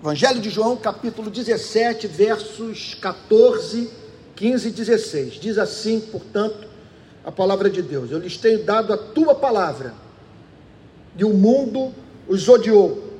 [0.00, 3.90] Evangelho de João, capítulo 17, versos 14,
[4.36, 5.34] 15 e 16.
[5.34, 6.68] Diz assim, portanto,
[7.24, 9.92] a palavra de Deus: Eu lhes tenho dado a tua palavra,
[11.16, 11.92] e o mundo
[12.28, 13.12] os odiou,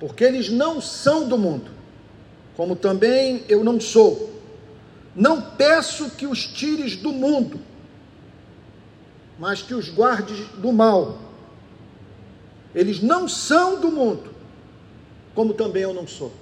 [0.00, 1.70] porque eles não são do mundo,
[2.56, 4.34] como também eu não sou.
[5.14, 7.60] Não peço que os tires do mundo,
[9.38, 11.16] mas que os guardes do mal.
[12.74, 14.35] Eles não são do mundo,
[15.36, 16.32] como também eu não sou.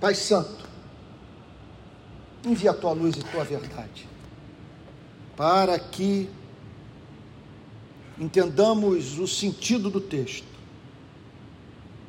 [0.00, 0.64] Pai Santo,
[2.46, 4.08] envia a tua luz e tua verdade,
[5.36, 6.30] para que
[8.16, 10.46] entendamos o sentido do texto,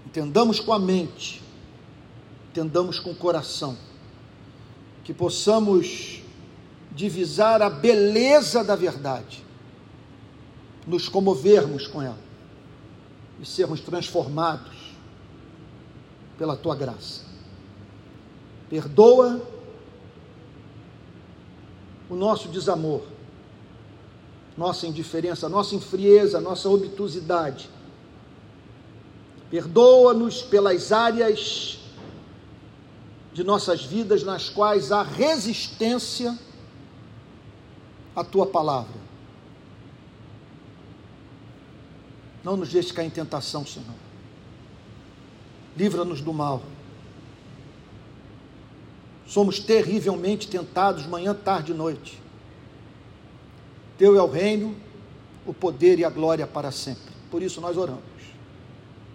[0.06, 1.42] entendamos com a mente,
[2.52, 3.76] entendamos com o coração,
[5.04, 6.22] que possamos
[6.92, 9.44] divisar a beleza da verdade,
[10.86, 12.23] nos comovermos com ela
[13.44, 14.96] e sermos transformados
[16.38, 17.24] pela tua graça.
[18.70, 19.42] Perdoa
[22.10, 23.04] o nosso desamor,
[24.58, 27.70] nossa indiferença, nossa infrieza, nossa obtusidade.
[29.52, 31.80] Perdoa-nos pelas áreas
[33.34, 36.40] de nossas vidas nas quais há resistência
[38.16, 39.03] à tua palavra.
[42.44, 43.96] Não nos deixe cair em tentação, Senhor.
[45.78, 46.62] Livra-nos do mal.
[49.26, 52.22] Somos terrivelmente tentados manhã, tarde e noite.
[53.98, 54.76] Teu é o reino,
[55.46, 57.14] o poder e a glória para sempre.
[57.32, 58.04] Por isso nós oramos.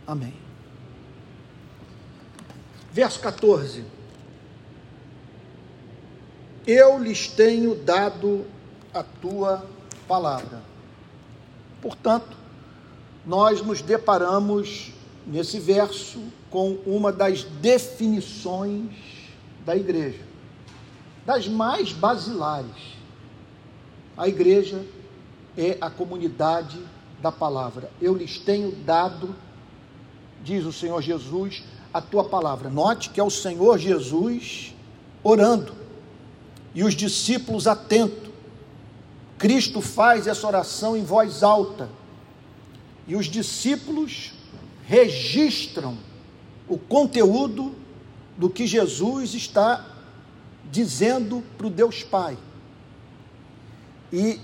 [0.06, 0.34] Amém.
[2.90, 3.84] Verso 14.
[6.66, 8.44] Eu lhes tenho dado
[8.92, 9.64] a tua
[10.06, 10.62] palavra.
[11.80, 12.36] Portanto,
[13.28, 14.90] nós nos deparamos
[15.26, 18.90] nesse verso com uma das definições
[19.66, 20.20] da igreja,
[21.26, 22.96] das mais basilares.
[24.16, 24.82] A igreja
[25.58, 26.82] é a comunidade
[27.20, 27.90] da palavra.
[28.00, 29.36] Eu lhes tenho dado,
[30.42, 32.70] diz o Senhor Jesus, a tua palavra.
[32.70, 34.74] Note que é o Senhor Jesus
[35.22, 35.74] orando
[36.74, 38.30] e os discípulos atentos.
[39.36, 41.97] Cristo faz essa oração em voz alta
[43.08, 44.34] e os discípulos
[44.86, 45.96] registram
[46.68, 47.74] o conteúdo
[48.36, 49.84] do que Jesus está
[50.70, 52.36] dizendo para o Deus Pai.
[54.12, 54.38] E,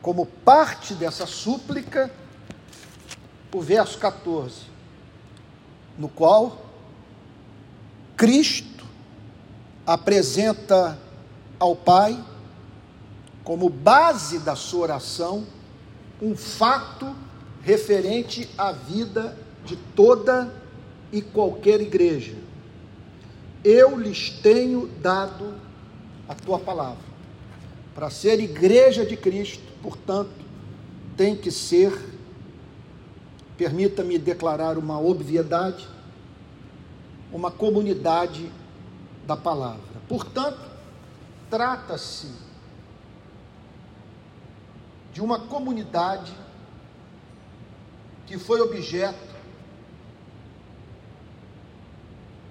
[0.00, 2.10] como parte dessa súplica,
[3.52, 4.60] o verso 14,
[5.98, 6.64] no qual
[8.16, 8.86] Cristo
[9.84, 10.96] apresenta
[11.58, 12.24] ao Pai,
[13.42, 15.44] como base da sua oração,
[16.22, 17.16] um fato
[17.68, 19.36] referente à vida
[19.66, 20.50] de toda
[21.12, 22.34] e qualquer igreja.
[23.62, 25.54] Eu lhes tenho dado
[26.26, 27.04] a tua palavra.
[27.94, 30.30] Para ser igreja de Cristo, portanto,
[31.14, 31.92] tem que ser,
[33.58, 35.86] permita-me declarar uma obviedade,
[37.30, 38.50] uma comunidade
[39.26, 40.00] da palavra.
[40.08, 40.70] Portanto,
[41.50, 42.28] trata-se
[45.12, 46.32] de uma comunidade
[48.28, 49.34] que foi objeto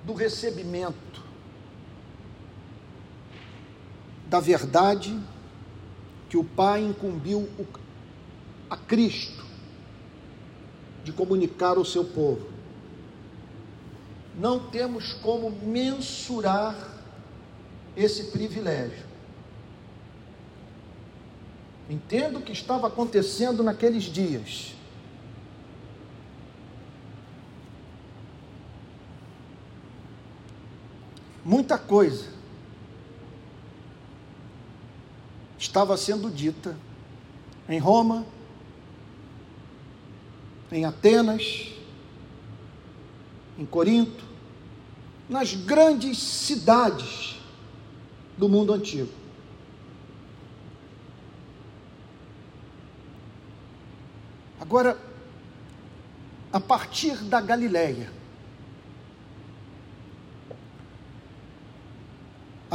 [0.03, 1.21] do recebimento
[4.25, 5.17] da verdade
[6.29, 7.47] que o Pai incumbiu
[8.67, 9.45] a Cristo
[11.03, 12.49] de comunicar ao seu povo.
[14.35, 16.75] Não temos como mensurar
[17.95, 19.05] esse privilégio.
[21.87, 24.76] Entendo o que estava acontecendo naqueles dias.
[31.47, 32.27] Muita coisa
[35.57, 36.77] estava sendo dita
[37.69, 38.25] em Roma,
[40.69, 41.71] em Atenas,
[43.57, 44.25] em Corinto,
[45.29, 47.39] nas grandes cidades
[48.37, 49.11] do mundo antigo.
[54.59, 54.99] Agora,
[56.51, 58.11] a partir da Galileia,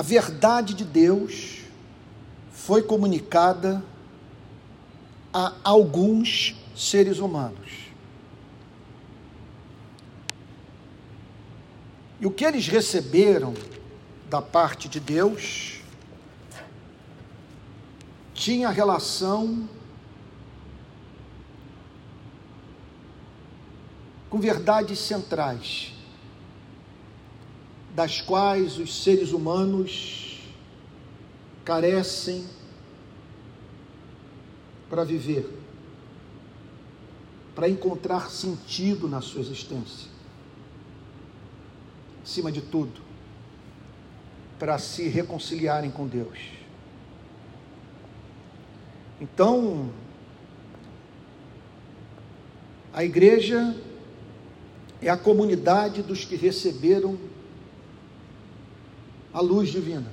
[0.03, 1.61] a verdade de Deus
[2.51, 3.81] foi comunicada
[5.33, 7.71] a alguns seres humanos.
[12.21, 13.55] E o que eles receberam
[14.29, 15.81] da parte de Deus
[18.35, 19.69] tinha relação
[24.29, 25.92] com verdades centrais,
[27.95, 30.41] das quais os seres humanos
[31.65, 32.47] carecem
[34.89, 35.49] para viver,
[37.55, 40.11] para encontrar sentido na sua existência.
[42.23, 43.01] Acima de tudo,
[44.59, 46.39] para se reconciliarem com Deus.
[49.21, 49.91] Então,
[52.93, 53.77] a igreja
[55.01, 57.19] é a comunidade dos que receberam
[59.33, 60.11] a luz divina.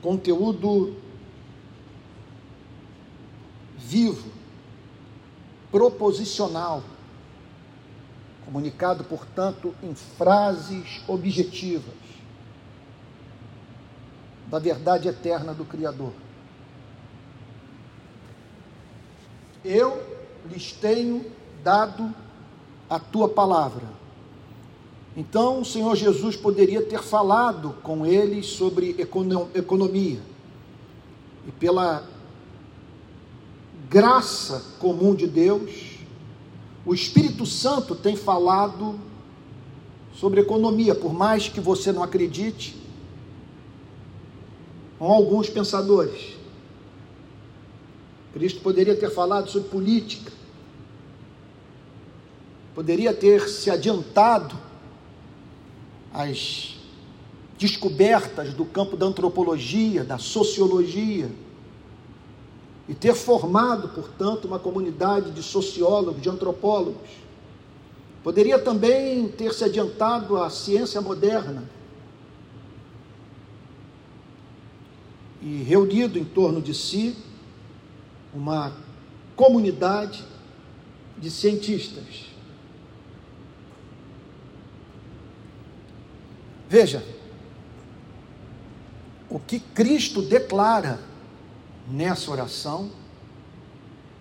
[0.00, 0.96] Conteúdo
[3.76, 4.30] vivo,
[5.70, 6.82] proposicional,
[8.44, 11.94] comunicado, portanto, em frases objetivas
[14.46, 16.12] da verdade eterna do Criador.
[19.64, 20.02] Eu
[20.46, 21.30] lhes tenho
[21.62, 22.12] dado
[22.88, 23.99] a tua palavra.
[25.16, 28.96] Então o Senhor Jesus poderia ter falado com eles sobre
[29.54, 30.20] economia.
[31.46, 32.04] E pela
[33.88, 35.98] graça comum de Deus,
[36.86, 38.98] o Espírito Santo tem falado
[40.14, 42.76] sobre economia, por mais que você não acredite,
[44.98, 46.36] com alguns pensadores.
[48.32, 50.30] Cristo poderia ter falado sobre política,
[52.74, 54.69] poderia ter se adiantado
[56.12, 56.76] às
[57.58, 61.30] descobertas do campo da antropologia, da sociologia,
[62.88, 67.08] e ter formado, portanto, uma comunidade de sociólogos, de antropólogos.
[68.24, 71.62] Poderia também ter se adiantado à ciência moderna
[75.40, 77.16] e reunido em torno de si
[78.34, 78.72] uma
[79.36, 80.24] comunidade
[81.16, 82.29] de cientistas.
[86.70, 87.04] Veja,
[89.28, 91.00] o que Cristo declara
[91.88, 92.92] nessa oração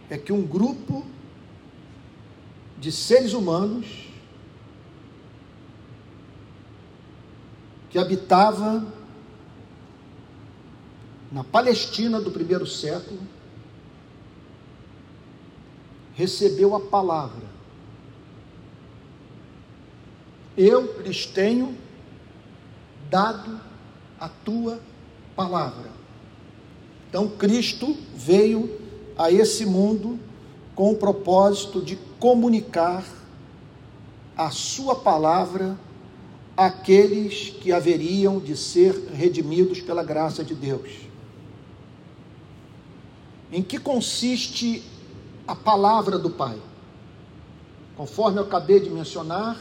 [0.10, 1.06] é que um grupo
[2.80, 4.08] de seres humanos
[7.92, 8.84] que habitava
[11.32, 13.22] na Palestina do primeiro século
[16.16, 17.48] recebeu a palavra.
[20.58, 21.78] Eu lhes tenho
[23.10, 23.60] dado
[24.20, 24.80] a tua
[25.36, 25.90] palavra.
[27.10, 28.80] Então Cristo veio
[29.18, 30.20] a esse mundo
[30.76, 33.04] com o propósito de comunicar
[34.38, 35.78] a sua palavra
[36.56, 40.90] àqueles que haveriam de ser redimidos pela graça de Deus.
[43.52, 44.84] Em que consiste
[45.48, 46.58] a palavra do Pai?
[47.98, 49.58] Conforme eu acabei de mencionar,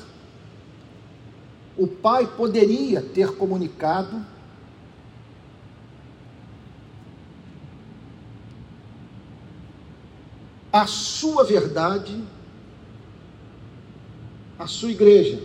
[1.78, 4.26] o Pai poderia ter comunicado
[10.72, 12.20] a sua verdade
[14.58, 15.40] à sua igreja,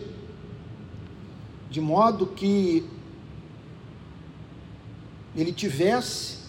[1.70, 2.84] de modo que
[5.36, 6.40] ele tivesse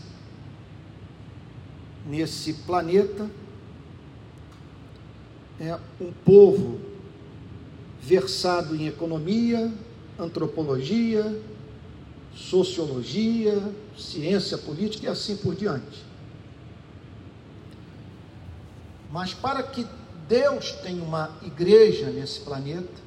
[2.06, 3.30] nesse planeta
[5.60, 6.80] é, um povo
[8.00, 9.72] versado em economia,
[10.18, 11.40] antropologia,
[12.34, 13.60] sociologia,
[13.96, 16.04] ciência política e assim por diante.
[19.10, 19.86] Mas para que
[20.28, 23.02] Deus tenha uma igreja nesse planeta,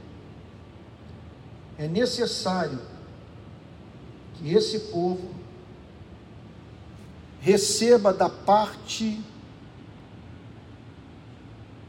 [1.77, 2.79] é necessário
[4.35, 5.35] que esse povo
[7.39, 9.21] receba da parte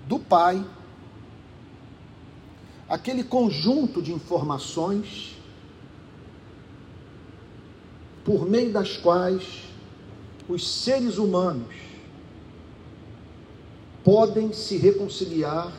[0.07, 0.65] do Pai
[2.88, 5.37] aquele conjunto de informações
[8.25, 9.45] por meio das quais
[10.49, 11.75] os seres humanos
[14.02, 15.73] podem se reconciliar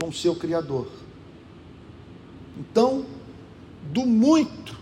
[0.00, 0.88] com o seu Criador.
[2.58, 3.06] Então,
[3.92, 4.76] do muito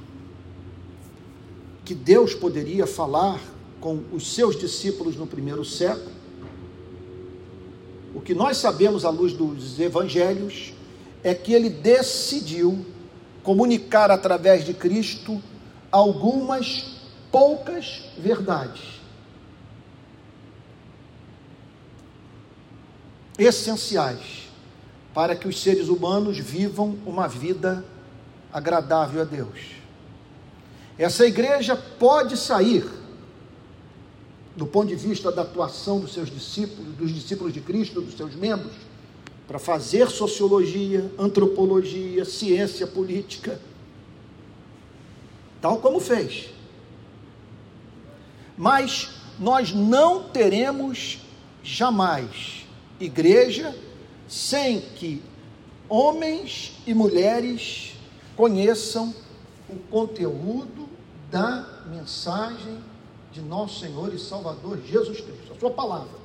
[1.85, 3.39] que Deus poderia falar
[3.81, 6.15] com os seus discípulos no primeiro século,
[8.15, 10.73] o que nós sabemos à luz dos evangelhos
[11.25, 12.85] é que ele decidiu
[13.43, 15.43] comunicar através de Cristo
[15.91, 16.99] algumas
[17.33, 19.01] poucas verdades
[23.39, 24.49] essenciais
[25.13, 27.85] para que os seres humanos vivam uma vida
[28.53, 29.75] agradável a Deus.
[30.99, 32.85] Essa igreja pode sair
[34.57, 38.35] do ponto de vista da atuação dos seus discípulos, dos discípulos de Cristo, dos seus
[38.37, 38.73] membros,
[39.47, 43.61] para fazer sociologia, antropologia, ciência política,
[45.61, 46.51] tal como fez.
[48.57, 51.19] Mas nós não teremos
[51.63, 52.67] jamais
[52.99, 53.77] igreja
[54.29, 55.23] sem que
[55.89, 57.95] homens e mulheres
[58.37, 59.15] conheçam
[59.69, 60.89] o conteúdo
[61.31, 62.79] da mensagem
[63.33, 66.24] de nosso Senhor e Salvador Jesus Cristo, a sua palavra.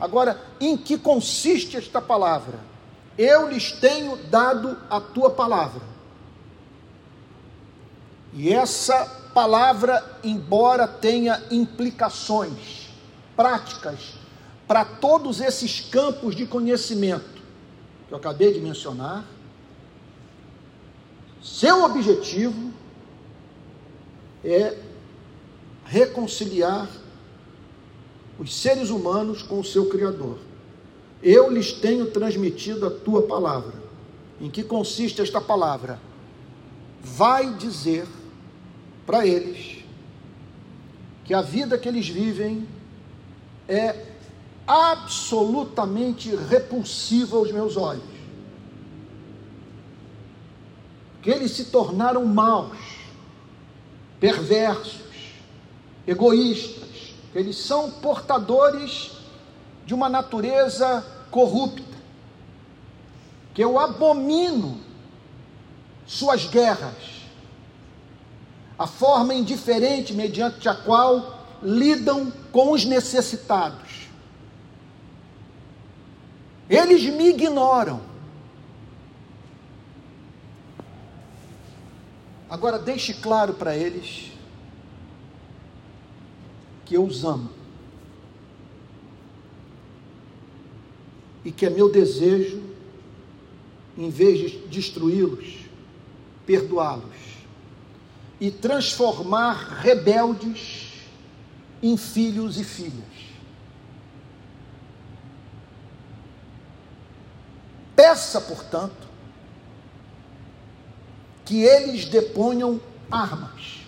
[0.00, 2.58] Agora, em que consiste esta palavra?
[3.18, 5.82] Eu lhes tenho dado a tua palavra.
[8.32, 9.04] E essa
[9.34, 12.88] palavra, embora tenha implicações
[13.36, 14.14] práticas
[14.66, 17.40] para todos esses campos de conhecimento
[18.08, 19.24] que eu acabei de mencionar,
[21.42, 22.72] seu objetivo
[24.44, 24.76] é
[25.84, 26.88] reconciliar
[28.40, 30.38] os seres humanos com o seu Criador.
[31.22, 33.74] Eu lhes tenho transmitido a tua palavra.
[34.40, 36.00] Em que consiste esta palavra?
[37.02, 38.06] Vai dizer
[39.04, 39.84] para eles
[41.26, 42.66] que a vida que eles vivem
[43.68, 44.06] é
[44.66, 48.02] absolutamente repulsiva aos meus olhos.
[51.20, 52.78] Que eles se tornaram maus,
[54.18, 55.02] perversos,
[56.06, 56.89] egoístas,
[57.34, 59.12] eles são portadores
[59.86, 61.82] de uma natureza corrupta,
[63.54, 64.80] que eu abomino
[66.06, 67.20] suas guerras,
[68.78, 74.08] a forma indiferente mediante a qual lidam com os necessitados.
[76.68, 78.00] Eles me ignoram.
[82.48, 84.29] Agora deixe claro para eles
[86.90, 87.48] que eu os amo.
[91.44, 92.60] E que é meu desejo,
[93.96, 95.66] em vez de destruí-los,
[96.44, 97.14] perdoá-los
[98.40, 100.88] e transformar rebeldes
[101.80, 103.04] em filhos e filhas.
[107.94, 109.06] Peça, portanto,
[111.44, 113.78] que eles deponham armas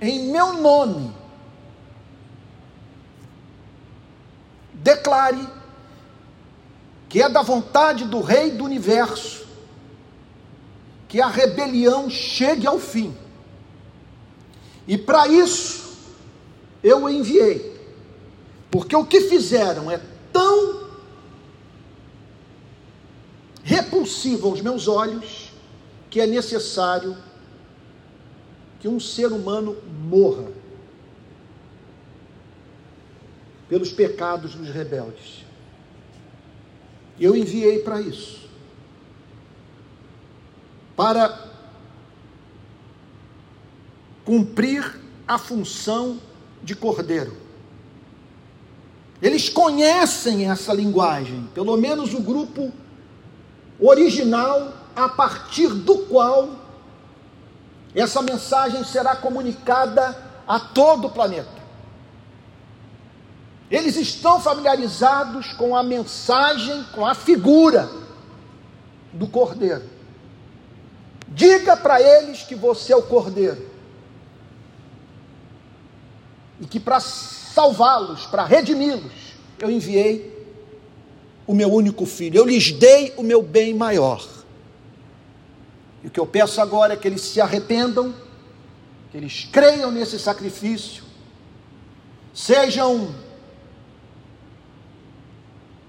[0.00, 1.19] em meu nome
[4.82, 5.46] declare
[7.08, 9.46] que é da vontade do Rei do universo
[11.08, 13.16] que a rebelião chegue ao fim.
[14.86, 15.96] E para isso
[16.82, 17.78] eu o enviei,
[18.70, 20.00] porque o que fizeram é
[20.32, 20.88] tão
[23.62, 25.52] repulsivo aos meus olhos
[26.08, 27.16] que é necessário
[28.78, 29.76] que um ser humano
[30.08, 30.59] morra
[33.70, 35.46] pelos pecados dos rebeldes.
[37.18, 38.50] Eu enviei para isso.
[40.96, 41.48] Para
[44.24, 46.18] cumprir a função
[46.62, 47.36] de cordeiro.
[49.22, 52.72] Eles conhecem essa linguagem, pelo menos o grupo
[53.78, 56.56] original a partir do qual
[57.94, 61.59] essa mensagem será comunicada a todo o planeta.
[63.70, 67.88] Eles estão familiarizados com a mensagem, com a figura
[69.12, 69.84] do cordeiro.
[71.28, 73.70] Diga para eles que você é o cordeiro.
[76.60, 79.12] E que para salvá-los, para redimi-los,
[79.60, 80.36] eu enviei
[81.46, 82.38] o meu único filho.
[82.38, 84.26] Eu lhes dei o meu bem maior.
[86.02, 88.12] E o que eu peço agora é que eles se arrependam,
[89.12, 91.04] que eles creiam nesse sacrifício,
[92.34, 93.14] sejam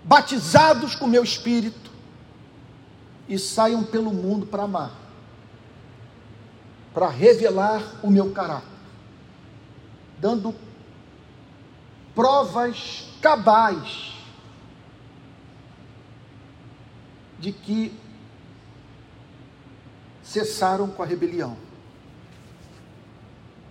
[0.03, 1.91] batizados com meu espírito
[3.27, 4.91] e saiam pelo mundo para amar,
[6.93, 8.67] para revelar o meu caráter,
[10.19, 10.53] dando
[12.13, 14.13] provas cabais
[17.39, 17.97] de que
[20.21, 21.57] cessaram com a rebelião.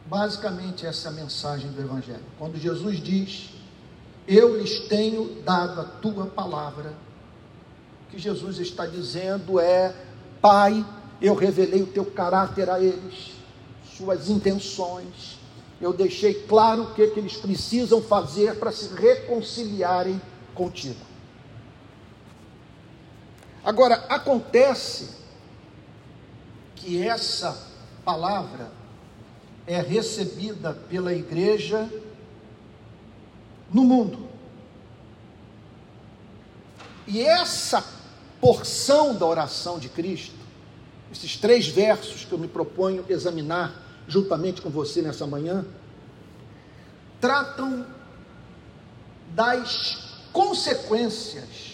[0.06, 2.24] Basicamente, essa é a mensagem do Evangelho.
[2.36, 3.50] Quando Jesus diz
[4.26, 6.94] eu lhes tenho dado a tua palavra.
[8.06, 9.94] O que Jesus está dizendo é:
[10.40, 10.84] Pai,
[11.20, 13.32] eu revelei o teu caráter a eles,
[13.96, 15.38] suas intenções,
[15.80, 20.20] eu deixei claro o que, que eles precisam fazer para se reconciliarem
[20.54, 21.10] contigo.
[23.64, 25.10] Agora, acontece
[26.76, 27.68] que essa
[28.04, 28.72] palavra
[29.66, 31.88] é recebida pela igreja
[33.72, 34.28] no mundo.
[37.06, 37.84] E essa
[38.40, 40.34] porção da oração de Cristo,
[41.12, 43.74] esses três versos que eu me proponho examinar
[44.06, 45.64] juntamente com você nessa manhã,
[47.20, 47.86] tratam
[49.34, 51.70] das consequências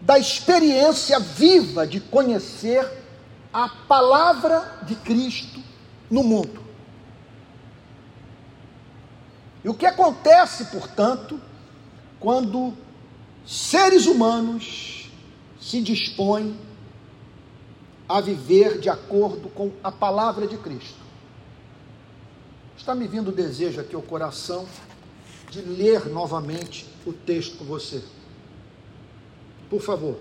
[0.00, 2.86] da experiência viva de conhecer
[3.52, 5.60] a palavra de Cristo
[6.10, 6.63] no mundo.
[9.64, 11.40] E o que acontece, portanto,
[12.20, 12.74] quando
[13.46, 15.10] seres humanos
[15.58, 16.54] se dispõem
[18.06, 21.02] a viver de acordo com a palavra de Cristo?
[22.76, 24.68] Está me vindo o desejo aqui ao coração
[25.50, 28.04] de ler novamente o texto com você.
[29.70, 30.18] Por favor.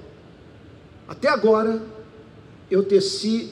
[1.05, 1.85] Até agora
[2.71, 3.51] eu teci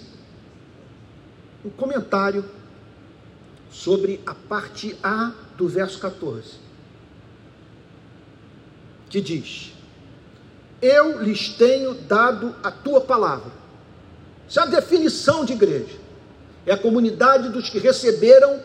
[1.65, 2.49] um comentário
[3.69, 6.55] sobre a parte A do verso 14,
[9.11, 9.73] que diz:
[10.81, 13.51] Eu lhes tenho dado a tua palavra.
[14.49, 15.99] Isso é a definição de igreja.
[16.65, 18.59] É a comunidade dos que receberam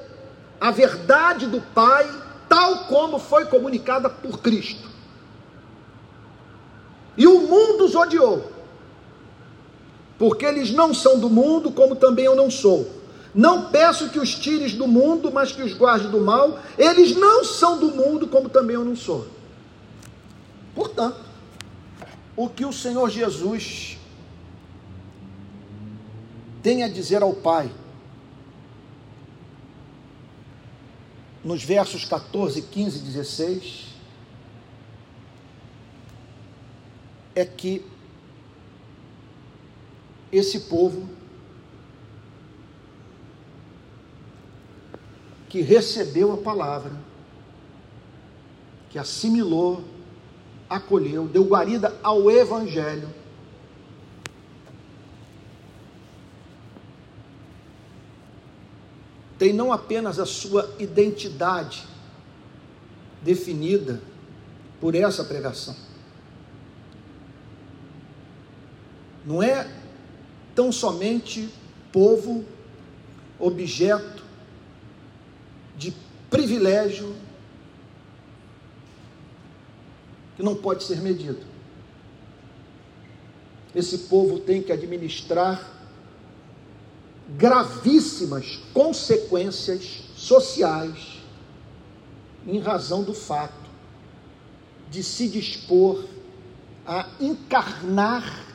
[0.59, 2.09] a verdade do Pai,
[2.49, 4.89] tal como foi comunicada por Cristo.
[7.15, 8.51] E o mundo os odiou,
[10.19, 12.96] porque eles não são do mundo, como também eu não sou.
[13.37, 16.59] Não peço que os tires do mundo, mas que os guarde do mal.
[16.79, 19.29] Eles não são do mundo, como também eu não sou.
[20.75, 21.21] Portanto,
[22.35, 23.99] o que o Senhor Jesus
[26.63, 27.71] tem a dizer ao Pai,
[31.45, 33.87] nos versos 14, 15 e 16,
[37.35, 37.85] é que
[40.33, 41.16] esse povo
[45.57, 46.93] que recebeu a palavra,
[48.91, 49.83] que assimilou,
[50.69, 53.09] acolheu, deu guarida ao Evangelho,
[59.39, 61.89] tem não apenas a sua identidade
[63.23, 64.03] definida
[64.79, 65.75] por essa pregação,
[69.25, 69.67] não é
[70.55, 71.49] tão somente
[71.91, 72.45] povo,
[73.39, 74.16] objeto
[75.77, 75.95] de
[76.31, 77.15] privilégio
[80.37, 81.41] que não pode ser medido.
[83.75, 85.73] Esse povo tem que administrar
[87.37, 91.23] gravíssimas consequências sociais
[92.47, 93.67] em razão do fato
[94.91, 96.05] de se dispor
[96.87, 98.47] a encarnar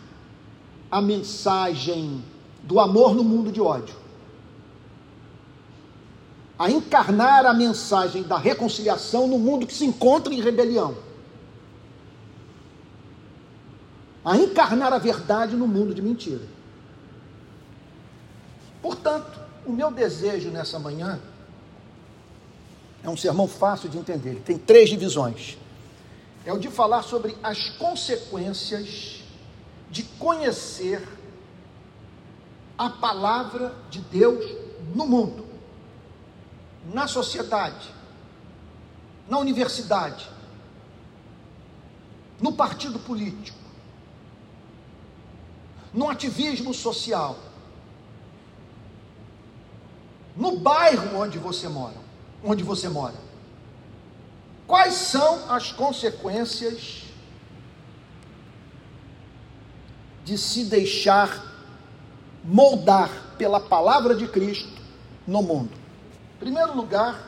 [0.89, 2.23] a mensagem
[2.63, 3.95] do amor no mundo de ódio,
[6.62, 10.95] a encarnar a mensagem da reconciliação no mundo que se encontra em rebelião,
[14.24, 16.45] a encarnar a verdade no mundo de mentira.
[18.80, 21.19] Portanto, o meu desejo nessa manhã
[23.04, 25.58] é um sermão fácil de entender, tem três divisões.
[26.45, 29.24] É o de falar sobre as consequências
[29.89, 31.02] de conhecer
[32.78, 34.45] a palavra de Deus
[34.93, 35.50] no mundo,
[36.86, 37.94] na sociedade,
[39.28, 40.30] na universidade,
[42.39, 43.58] no partido político,
[45.94, 47.38] no ativismo social,
[50.36, 51.98] no bairro onde você mora,
[52.44, 53.15] onde você mora.
[54.65, 57.04] Quais são as consequências
[60.24, 61.52] de se deixar
[62.44, 64.82] moldar pela palavra de Cristo
[65.28, 65.81] no mundo.
[66.41, 67.21] Primeiro lugar,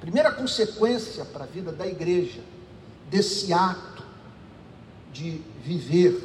[0.00, 2.40] primeira consequência para a vida da igreja
[3.10, 4.04] desse ato
[5.12, 6.22] de viver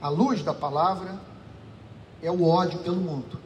[0.00, 1.20] à luz da palavra
[2.22, 3.38] é o ódio pelo mundo.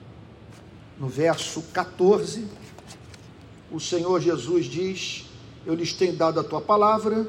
[0.96, 2.46] No verso 14,
[3.68, 5.28] o Senhor Jesus diz:
[5.66, 7.26] Eu lhes tenho dado a tua palavra,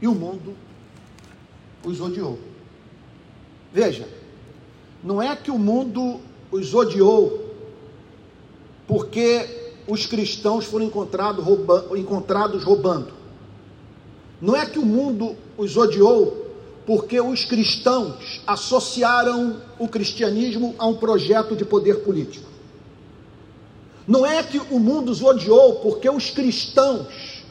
[0.00, 0.56] e o mundo
[1.84, 2.38] os odiou.
[3.72, 4.08] Veja,
[5.02, 7.44] não é que o mundo os odiou
[8.86, 13.12] porque os cristãos foram encontrado rouba, encontrados roubando.
[14.40, 16.46] Não é que o mundo os odiou
[16.86, 22.46] porque os cristãos associaram o cristianismo a um projeto de poder político.
[24.06, 27.44] Não é que o mundo os odiou porque os cristãos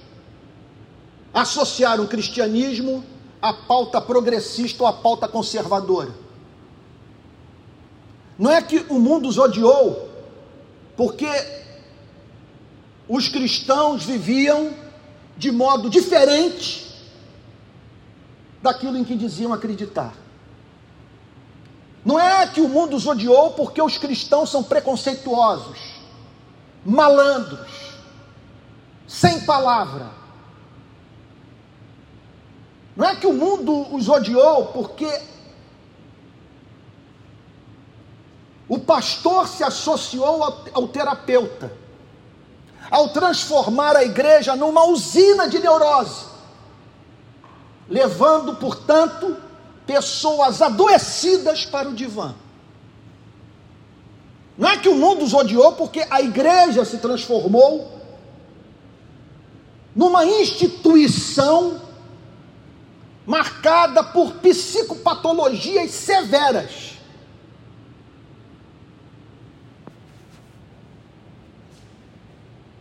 [1.34, 3.04] associaram o cristianismo
[3.42, 6.25] a pauta progressista ou a pauta conservadora.
[8.38, 10.10] Não é que o mundo os odiou,
[10.98, 11.28] porque
[13.08, 14.74] os cristãos viviam
[15.38, 16.86] de modo diferente
[18.62, 20.14] daquilo em que diziam acreditar.
[22.04, 25.78] Não é que o mundo os odiou porque os cristãos são preconceituosos,
[26.86, 27.96] malandros,
[29.08, 30.12] sem palavra.
[32.96, 35.06] Não é que o mundo os odiou porque
[38.68, 41.72] o pastor se associou ao, ao terapeuta,
[42.90, 46.26] ao transformar a igreja numa usina de neurose,
[47.88, 49.38] levando, portanto,
[49.86, 52.34] pessoas adoecidas para o divã.
[54.58, 57.92] Não é que o mundo os odiou porque a igreja se transformou
[59.96, 61.82] numa instituição
[63.26, 66.95] marcada por psicopatologias severas.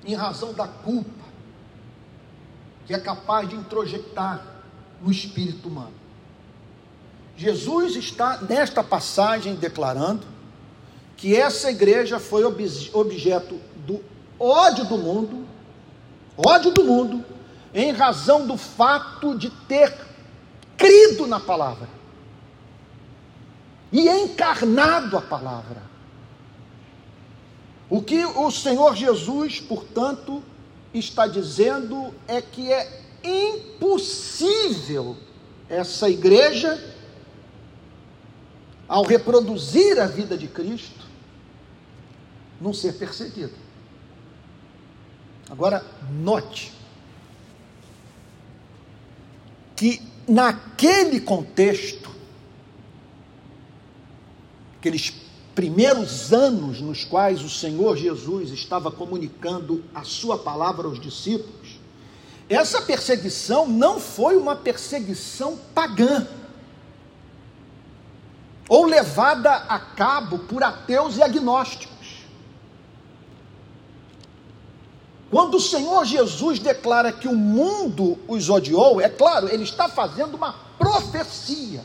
[0.04, 1.24] Em razão da culpa
[2.86, 4.44] que é capaz de introjectar
[5.00, 5.94] no espírito humano.
[7.36, 10.26] Jesus está nesta passagem declarando
[11.16, 14.04] que essa igreja foi objeto do
[14.38, 15.46] ódio do mundo,
[16.36, 17.24] ódio do mundo,
[17.72, 19.92] em razão do fato de ter
[20.76, 21.88] crido na palavra
[23.90, 25.82] e encarnado a palavra.
[27.94, 30.42] O que o Senhor Jesus, portanto,
[30.92, 35.16] está dizendo é que é impossível
[35.68, 36.92] essa igreja,
[38.88, 41.06] ao reproduzir a vida de Cristo,
[42.60, 43.54] não ser perseguida.
[45.48, 46.72] Agora, note
[49.76, 52.10] que naquele contexto,
[54.80, 55.10] aqueles
[55.54, 61.78] primeiros anos nos quais o Senhor Jesus estava comunicando a sua palavra aos discípulos,
[62.48, 66.26] essa perseguição não foi uma perseguição pagã,
[68.68, 71.94] ou levada a cabo por ateus e agnósticos.
[75.30, 80.34] Quando o Senhor Jesus declara que o mundo os odiou, é claro, ele está fazendo
[80.36, 81.84] uma profecia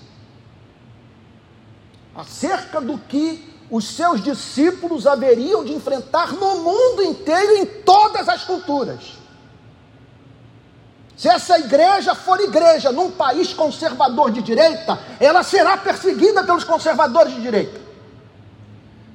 [2.15, 8.43] acerca do que os seus discípulos haveriam de enfrentar no mundo inteiro, em todas as
[8.43, 9.19] culturas.
[11.15, 17.36] Se essa igreja for igreja num país conservador de direita, ela será perseguida pelos conservadores
[17.36, 17.79] de direita.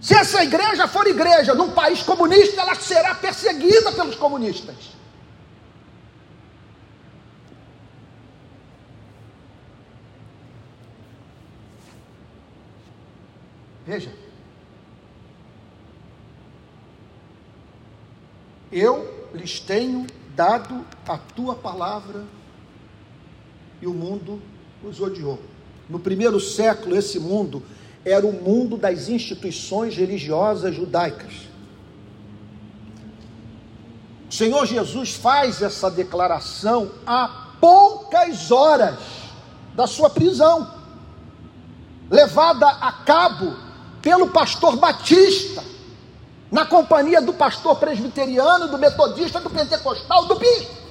[0.00, 4.76] Se essa igreja for igreja num país comunista, ela será perseguida pelos comunistas.
[13.86, 14.23] Veja.
[18.74, 22.24] Eu lhes tenho dado a tua palavra
[23.80, 24.42] e o mundo
[24.82, 25.38] os odiou.
[25.88, 27.62] No primeiro século, esse mundo
[28.04, 31.32] era o mundo das instituições religiosas judaicas.
[34.28, 38.98] O Senhor Jesus faz essa declaração há poucas horas
[39.76, 40.68] da sua prisão,
[42.10, 43.54] levada a cabo
[44.02, 45.62] pelo pastor Batista,
[46.50, 50.85] na companhia do pastor presbiteriano, do metodista, do pentecostal, do bispo.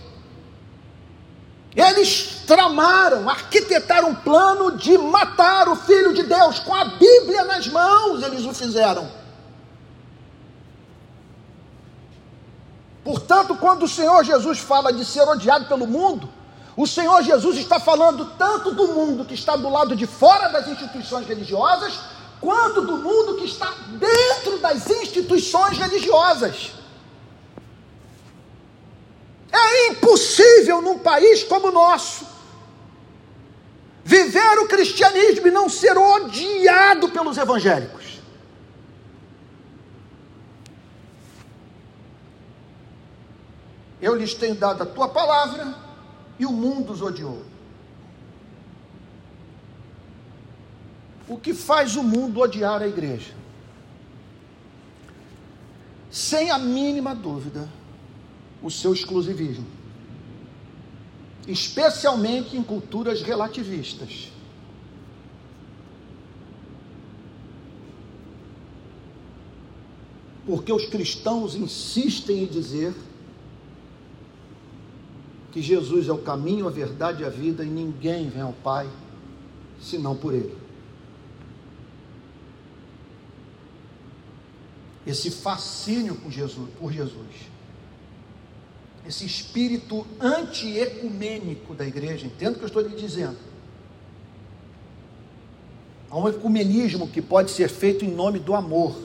[1.75, 7.67] Eles tramaram, arquitetaram um plano de matar o Filho de Deus com a Bíblia nas
[7.67, 9.09] mãos, eles o fizeram.
[13.03, 16.29] Portanto, quando o Senhor Jesus fala de ser odiado pelo mundo,
[16.75, 20.67] o Senhor Jesus está falando tanto do mundo que está do lado de fora das
[20.67, 21.99] instituições religiosas,
[22.43, 26.73] quanto do mundo que está dentro das instituições religiosas.
[29.49, 32.27] É impossível num país como o nosso
[34.03, 38.03] viver o cristianismo e não ser odiado pelos evangélicos.
[44.01, 45.73] Eu lhes tenho dado a tua palavra
[46.37, 47.52] e o mundo os odiou.
[51.27, 53.33] O que faz o mundo odiar a igreja?
[56.11, 57.67] Sem a mínima dúvida,
[58.61, 59.65] o seu exclusivismo,
[61.47, 64.31] especialmente em culturas relativistas.
[70.45, 72.93] Porque os cristãos insistem em dizer
[75.53, 78.89] que Jesus é o caminho, a verdade e a vida e ninguém vem ao Pai
[79.79, 80.62] senão por Ele.
[85.05, 87.53] Esse fascínio por Jesus, por Jesus
[89.07, 93.37] esse espírito anti-ecumênico da igreja, entendo o que eu estou lhe dizendo.
[96.09, 98.95] Há um ecumenismo que pode ser feito em nome do amor.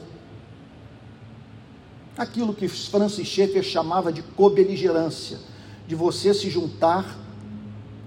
[2.16, 5.38] Aquilo que Francis Schaeffer chamava de cobeligerância,
[5.86, 7.18] de você se juntar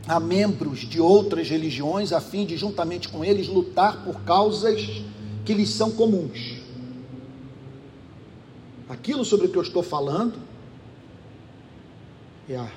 [0.08, 5.04] a membros de outras religiões a fim de, juntamente com eles, lutar por causas
[5.44, 6.61] que lhes são comuns.
[8.92, 10.38] Aquilo sobre o que eu estou falando
[12.50, 12.70] é a,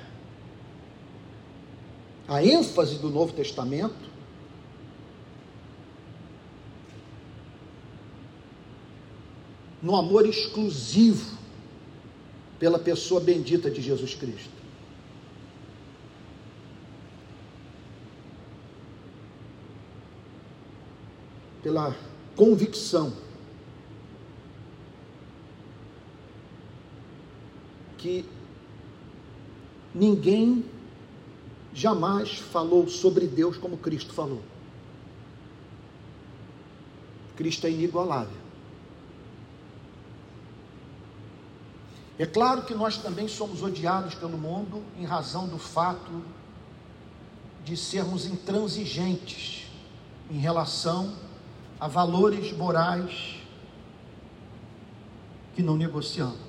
[2.25, 4.09] a ênfase do Novo Testamento
[9.81, 11.37] no amor exclusivo
[12.57, 14.55] pela pessoa bendita de Jesus Cristo.
[21.61, 21.93] Pela
[22.37, 23.24] convicção
[28.05, 28.23] que
[29.95, 30.63] ninguém
[31.73, 34.43] jamais falou sobre Deus como Cristo falou.
[37.35, 38.37] Cristo é inigualável.
[42.19, 46.23] É claro que nós também somos odiados pelo mundo em razão do fato
[47.63, 49.65] de sermos intransigentes
[50.29, 51.11] em relação
[51.79, 53.39] a valores morais
[55.55, 56.44] que não negociamos.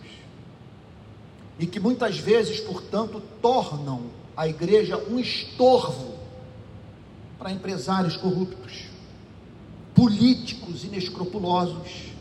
[1.59, 6.19] E que muitas vezes, portanto, tornam a igreja um estorvo
[7.39, 8.85] para empresários corruptos,
[9.95, 12.13] políticos inescrupulosos.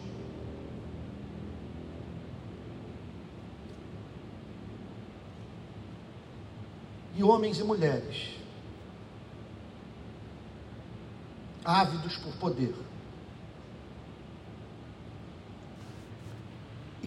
[7.17, 8.35] E homens e mulheres
[11.65, 12.75] ávidos por poder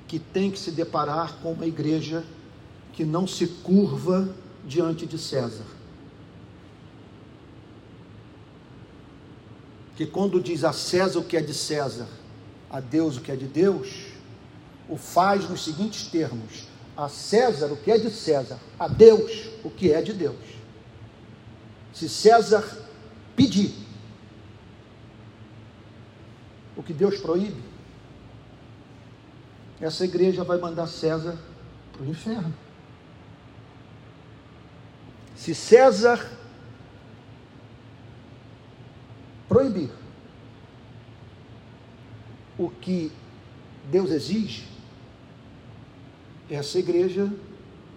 [0.08, 2.24] que tem que se deparar com uma igreja
[2.94, 5.66] que não se curva diante de César.
[9.94, 12.08] Que quando diz a César o que é de César,
[12.70, 14.06] a Deus o que é de Deus,
[14.88, 16.66] o faz nos seguintes termos:
[16.96, 20.36] a César o que é de César, a Deus o que é de Deus.
[21.92, 22.64] Se César
[23.36, 23.74] pedir
[26.76, 27.60] o que Deus proíbe,
[29.80, 31.38] essa igreja vai mandar César
[31.92, 32.54] para o inferno.
[35.36, 36.30] Se César
[39.48, 39.90] proibir
[42.58, 43.12] o que
[43.90, 44.66] Deus exige,
[46.50, 47.32] essa igreja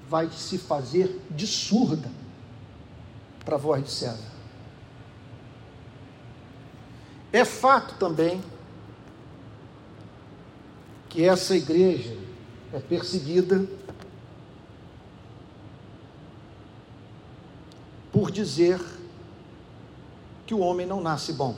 [0.08, 2.12] vai se fazer de surda
[3.44, 4.32] para a voz de César.
[7.34, 8.41] É fato também
[11.12, 12.17] que essa igreja
[12.71, 13.67] é perseguida
[18.13, 18.80] por dizer
[20.47, 21.58] que o homem não nasce bom.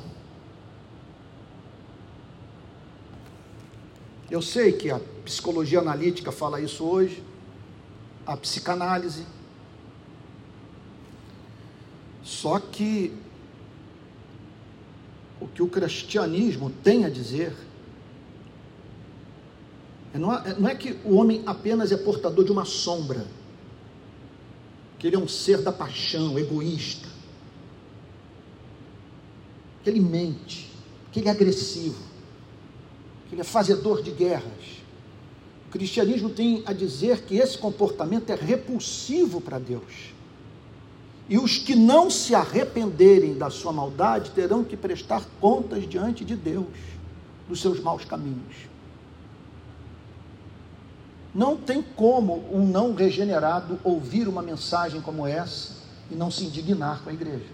[4.30, 7.24] Eu sei que a psicologia analítica fala isso hoje,
[8.26, 9.24] a psicanálise.
[12.24, 13.13] Só que
[15.39, 17.56] o que o cristianismo tem a dizer
[20.19, 23.26] não é, não é que o homem apenas é portador de uma sombra,
[24.99, 27.08] que ele é um ser da paixão, egoísta,
[29.84, 30.71] que ele mente,
[31.12, 32.13] que ele é agressivo
[33.34, 34.82] ele é fazedor de guerras.
[35.67, 40.13] O cristianismo tem a dizer que esse comportamento é repulsivo para Deus.
[41.28, 46.36] E os que não se arrependerem da sua maldade terão que prestar contas diante de
[46.36, 46.67] Deus
[47.49, 48.73] dos seus maus caminhos.
[51.34, 55.74] Não tem como um não regenerado ouvir uma mensagem como essa
[56.12, 57.50] e não se indignar com a igreja.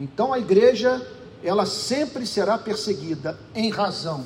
[0.00, 1.06] Então a igreja
[1.42, 4.24] ela sempre será perseguida em razão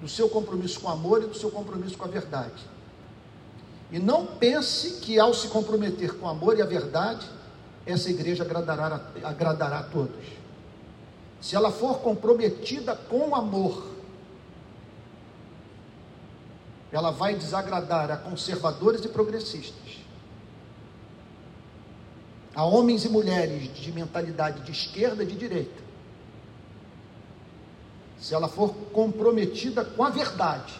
[0.00, 2.68] do seu compromisso com o amor e do seu compromisso com a verdade.
[3.90, 7.26] E não pense que ao se comprometer com o amor e a verdade,
[7.84, 10.24] essa igreja agradará, agradará a todos.
[11.40, 13.89] Se ela for comprometida com o amor,
[16.92, 19.98] ela vai desagradar a conservadores e progressistas,
[22.54, 25.90] a homens e mulheres de mentalidade de esquerda e de direita,
[28.18, 30.74] se ela for comprometida com a verdade,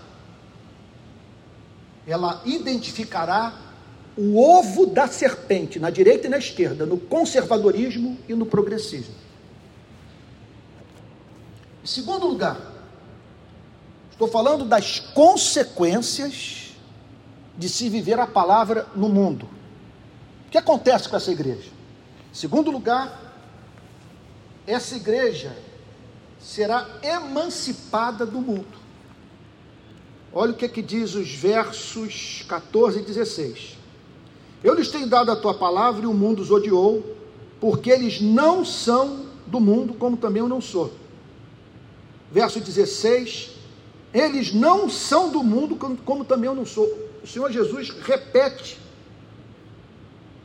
[2.07, 3.55] ela identificará
[4.17, 9.15] o ovo da serpente na direita e na esquerda, no conservadorismo e no progressismo.
[11.83, 12.70] Em segundo lugar,
[14.21, 16.75] estou falando das consequências
[17.57, 19.49] de se viver a palavra no mundo.
[20.47, 21.71] O que acontece com essa igreja?
[22.31, 23.19] Segundo lugar,
[24.67, 25.57] essa igreja
[26.39, 28.79] será emancipada do mundo.
[30.35, 33.79] Olha o que, é que diz os versos 14 e 16.
[34.63, 37.17] Eu lhes tenho dado a tua palavra e o mundo os odiou,
[37.59, 40.93] porque eles não são do mundo, como também eu não sou.
[42.31, 43.60] Verso 16:
[44.13, 46.87] Eles não são do mundo, como, também eu não sou.
[47.23, 48.79] O Senhor Jesus repete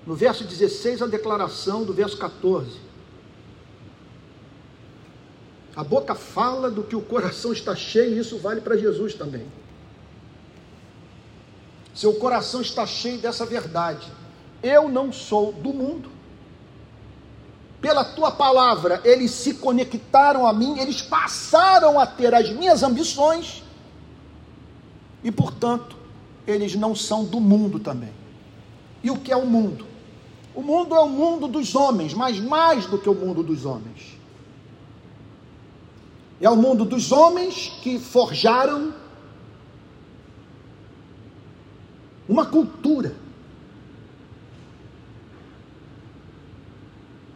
[0.06, 2.80] no verso 16 a declaração do verso 14.
[5.75, 9.45] A boca fala do que o coração está cheio, e isso vale para Jesus também.
[11.93, 14.08] Seu coração está cheio dessa verdade.
[14.62, 16.14] Eu não sou do mundo.
[17.86, 23.62] Pela tua palavra, eles se conectaram a mim, eles passaram a ter as minhas ambições,
[25.24, 25.95] e portanto,
[26.48, 28.10] eles não são do mundo também.
[29.04, 29.86] E o que é o mundo?
[30.56, 34.17] O mundo é o mundo dos homens, mas mais do que o mundo dos homens.
[36.41, 38.95] É o mundo dos homens que forjaram
[42.28, 43.15] uma cultura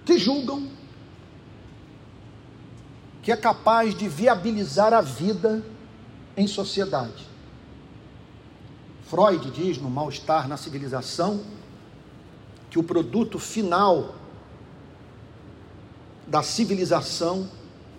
[0.10, 0.68] que julgam
[3.24, 5.66] que é capaz de viabilizar a vida
[6.38, 7.28] em sociedade.
[9.06, 11.42] Freud diz no Mal-Estar na Civilização
[12.70, 14.14] que o produto final
[16.28, 17.50] da civilização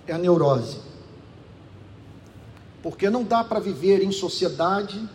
[0.06, 0.78] é a neurose.
[2.80, 5.06] Porque não dá para viver em sociedade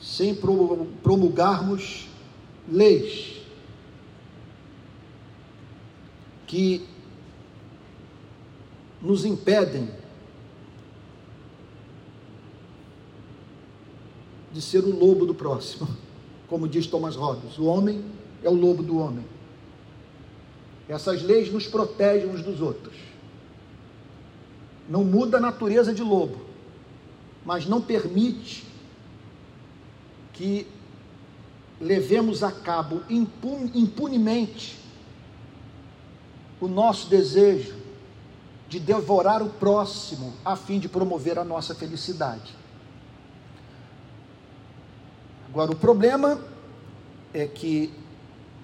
[0.00, 2.08] sem promulgarmos
[2.68, 3.41] leis
[6.52, 6.86] que
[9.00, 9.88] nos impedem
[14.52, 15.88] de ser o lobo do próximo,
[16.46, 17.56] como diz Thomas Hobbes.
[17.56, 18.04] O homem
[18.42, 19.24] é o lobo do homem.
[20.86, 23.12] Essas leis nos protegem uns dos outros
[24.86, 26.36] não muda a natureza de lobo,
[27.46, 28.62] mas não permite
[30.34, 30.66] que
[31.80, 34.81] levemos a cabo impunemente
[36.62, 37.74] o nosso desejo
[38.68, 42.54] de devorar o próximo a fim de promover a nossa felicidade.
[45.48, 46.40] Agora, o problema
[47.34, 47.92] é que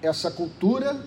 [0.01, 1.05] essa cultura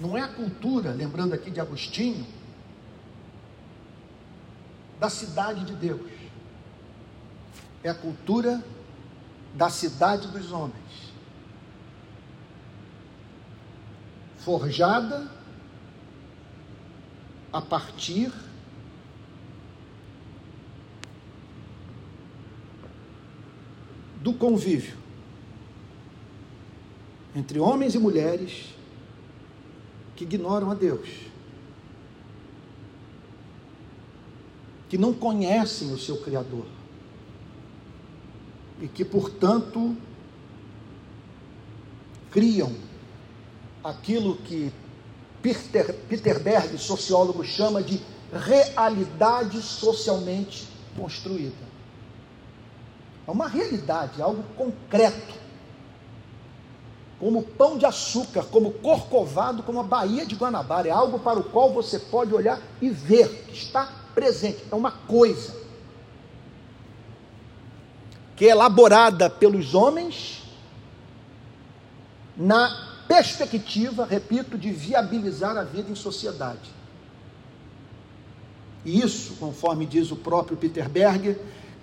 [0.00, 2.26] não é a cultura, lembrando aqui de Agostinho,
[4.98, 6.10] da cidade de Deus.
[7.82, 8.64] É a cultura
[9.52, 11.03] da cidade dos homens.
[14.44, 15.26] Forjada
[17.50, 18.30] a partir
[24.20, 24.98] do convívio
[27.34, 28.74] entre homens e mulheres
[30.14, 31.08] que ignoram a Deus
[34.90, 36.66] que não conhecem o seu Criador
[38.80, 39.96] e que, portanto,
[42.30, 42.83] criam
[43.84, 44.72] aquilo que
[45.42, 48.00] Peter, Peter Berg, sociólogo, chama de
[48.32, 50.66] realidade socialmente
[50.96, 51.74] construída.
[53.26, 55.44] É uma realidade, algo concreto.
[57.20, 60.88] Como pão de açúcar, como corcovado, como a Baía de Guanabara.
[60.88, 64.92] É algo para o qual você pode olhar e ver que está presente, é uma
[64.92, 65.64] coisa
[68.36, 70.42] que é elaborada pelos homens
[72.36, 76.68] na perspectiva, repito, de viabilizar a vida em sociedade.
[78.84, 81.40] E isso, conforme diz o próprio Peter Berger,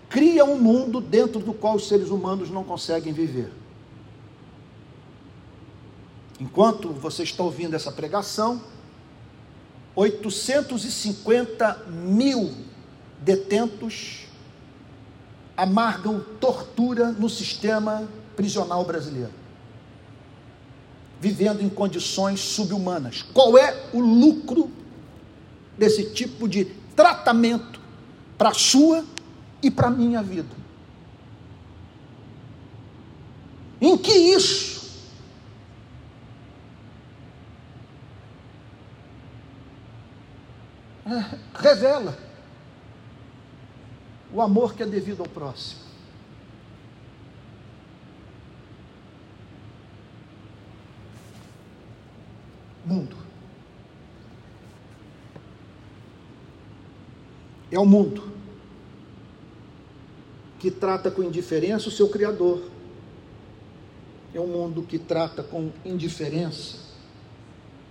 [0.09, 3.49] cria um mundo dentro do qual os seres humanos não conseguem viver.
[6.37, 8.61] Enquanto você está ouvindo essa pregação,
[9.95, 12.53] 850 mil
[13.19, 14.25] detentos
[15.55, 18.05] amargam tortura no sistema
[18.35, 19.31] prisional brasileiro,
[21.21, 23.21] vivendo em condições subhumanas.
[23.21, 24.71] Qual é o lucro
[25.77, 26.65] desse tipo de
[26.95, 27.79] tratamento
[28.39, 29.05] para a sua
[29.61, 30.49] e para a minha vida?
[33.79, 34.81] Em que isso
[41.53, 42.17] revela
[44.33, 45.90] o amor que é devido ao próximo.
[52.85, 53.15] Mundo.
[57.71, 58.31] É o mundo
[60.59, 62.69] que trata com indiferença o seu Criador.
[64.33, 66.91] É um mundo que trata com indiferença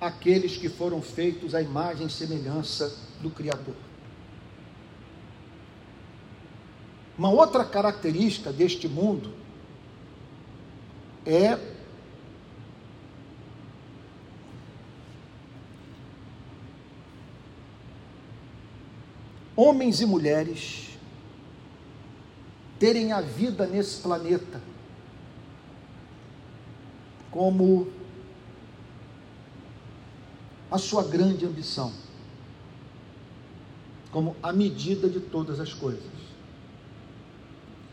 [0.00, 3.74] aqueles que foram feitos à imagem e semelhança do Criador.
[7.18, 9.34] Uma outra característica deste mundo
[11.26, 11.58] é
[19.60, 20.88] homens e mulheres
[22.78, 24.58] terem a vida nesse planeta
[27.30, 27.88] como
[30.70, 31.92] a sua grande ambição,
[34.10, 36.02] como a medida de todas as coisas.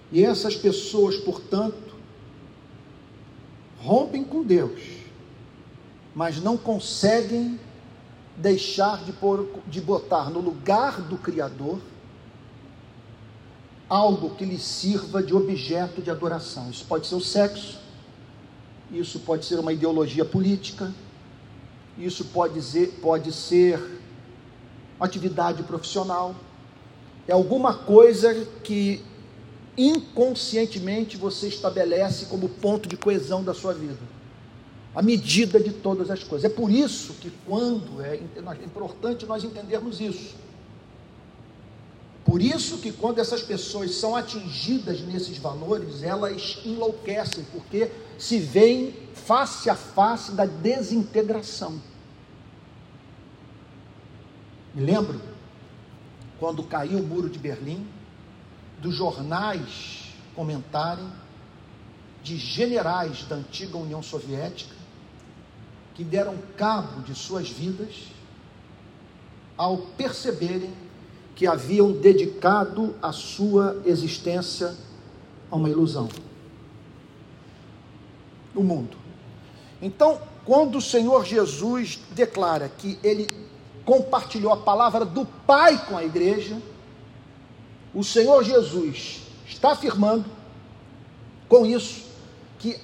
[0.09, 1.95] E essas pessoas, portanto,
[3.79, 4.81] rompem com Deus,
[6.15, 7.59] mas não conseguem
[8.37, 9.13] deixar de,
[9.67, 11.79] de botar no lugar do Criador
[13.89, 16.69] algo que lhe sirva de objeto de adoração.
[16.69, 17.79] Isso pode ser o sexo,
[18.91, 20.93] isso pode ser uma ideologia política,
[21.97, 24.01] isso pode ser, pode ser
[24.99, 26.35] atividade profissional,
[27.27, 29.03] é alguma coisa que
[29.77, 33.99] inconscientemente você estabelece como ponto de coesão da sua vida,
[34.97, 36.51] a medida de todas as coisas.
[36.51, 40.35] É por isso que, quando é, é importante nós entendermos isso
[42.27, 47.89] por isso que quando essas pessoas são atingidas nesses valores, elas enlouquecem, porque
[48.19, 51.81] se veem face a face da desintegração.
[54.75, 55.21] Me lembro
[56.37, 57.87] quando caiu o muro de Berlim,
[58.81, 61.09] dos jornais comentarem
[62.21, 64.75] de generais da antiga União Soviética
[65.97, 68.05] que deram cabo de suas vidas
[69.57, 70.71] ao perceberem
[71.35, 74.73] que haviam dedicado a sua existência
[75.51, 76.07] a uma ilusão
[78.55, 78.97] o mundo.
[79.81, 83.29] Então, quando o Senhor Jesus declara que ele
[83.85, 86.59] compartilhou a palavra do Pai com a igreja,
[87.93, 90.25] o Senhor Jesus está afirmando
[91.47, 92.05] com isso
[92.59, 92.79] que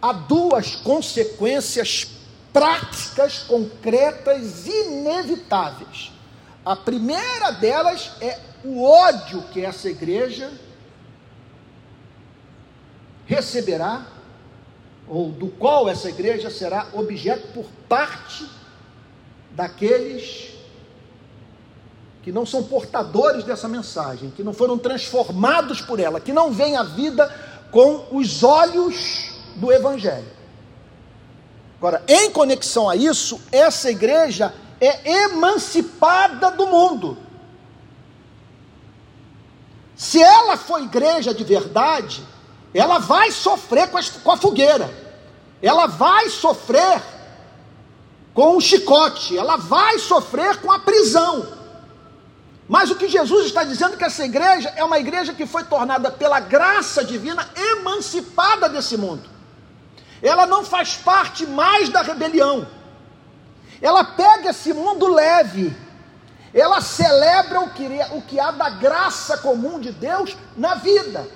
[0.00, 2.17] há duas consequências
[2.52, 6.12] práticas, concretas, inevitáveis
[6.68, 10.52] a primeira delas é o ódio que essa igreja
[13.24, 14.06] receberá,
[15.08, 18.46] ou do qual essa igreja será objeto por parte
[19.52, 20.50] daqueles
[22.22, 26.76] que não são portadores dessa mensagem, que não foram transformados por ela, que não veem
[26.76, 27.34] a vida
[27.70, 30.37] com os olhos do Evangelho.
[31.78, 37.16] Agora, em conexão a isso, essa igreja é emancipada do mundo.
[39.96, 42.24] Se ela for igreja de verdade,
[42.74, 44.92] ela vai sofrer com a, com a fogueira,
[45.62, 47.00] ela vai sofrer
[48.34, 51.46] com o chicote, ela vai sofrer com a prisão.
[52.68, 55.64] Mas o que Jesus está dizendo é que essa igreja é uma igreja que foi
[55.64, 59.37] tornada pela graça divina emancipada desse mundo.
[60.22, 62.66] Ela não faz parte mais da rebelião.
[63.80, 65.76] Ela pega esse mundo leve,
[66.52, 71.28] ela celebra o que, o que há da graça comum de Deus na vida.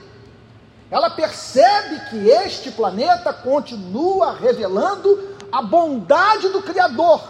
[0.91, 7.23] Ela percebe que este planeta continua revelando a bondade do Criador,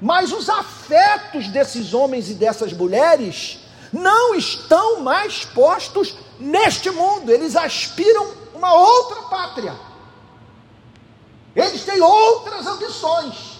[0.00, 3.60] mas os afetos desses homens e dessas mulheres
[3.92, 9.74] não estão mais postos neste mundo, eles aspiram uma outra pátria,
[11.60, 13.58] eles têm outras ambições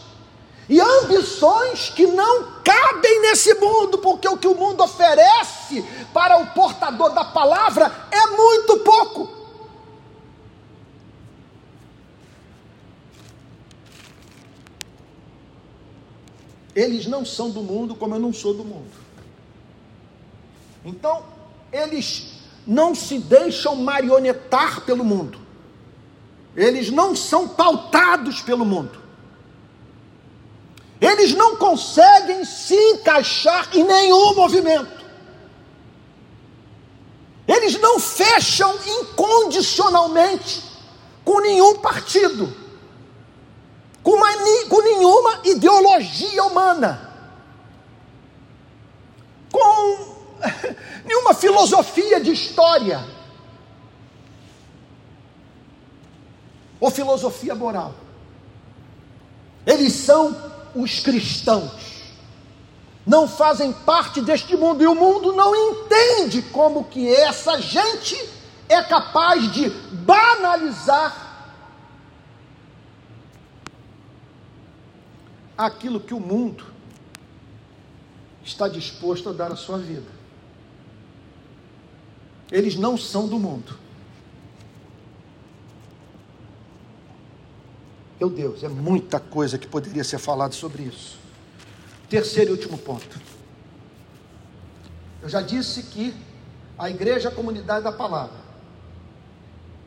[0.69, 5.83] e ambições que não cabem nesse mundo, porque o que o mundo oferece
[6.13, 9.29] para o portador da palavra é muito pouco.
[16.75, 18.93] Eles não são do mundo como eu não sou do mundo.
[20.85, 21.25] Então,
[21.73, 22.35] eles
[22.65, 25.48] não se deixam marionetar pelo mundo.
[26.59, 29.01] Eles não são pautados pelo mundo.
[31.01, 35.07] Eles não conseguem se encaixar em nenhum movimento.
[37.47, 40.65] Eles não fecham incondicionalmente
[41.25, 42.53] com nenhum partido,
[44.03, 44.29] com, uma,
[44.69, 47.09] com nenhuma ideologia humana,
[49.53, 50.17] com
[51.07, 53.18] nenhuma filosofia de história
[56.81, 57.95] ou filosofia moral.
[59.67, 60.37] Eles são
[60.75, 61.99] os cristãos
[63.09, 68.15] não fazem parte deste mundo e o mundo não entende como que essa gente
[68.69, 71.27] é capaz de banalizar
[75.57, 76.67] aquilo que o mundo
[78.45, 80.19] está disposto a dar à sua vida.
[82.53, 83.79] Eles não são do mundo.
[88.19, 91.19] Meu Deus, é muita coisa que poderia ser falado sobre isso.
[92.09, 93.21] Terceiro e último ponto.
[95.23, 96.15] Eu já disse que
[96.77, 98.37] a igreja é a comunidade da palavra.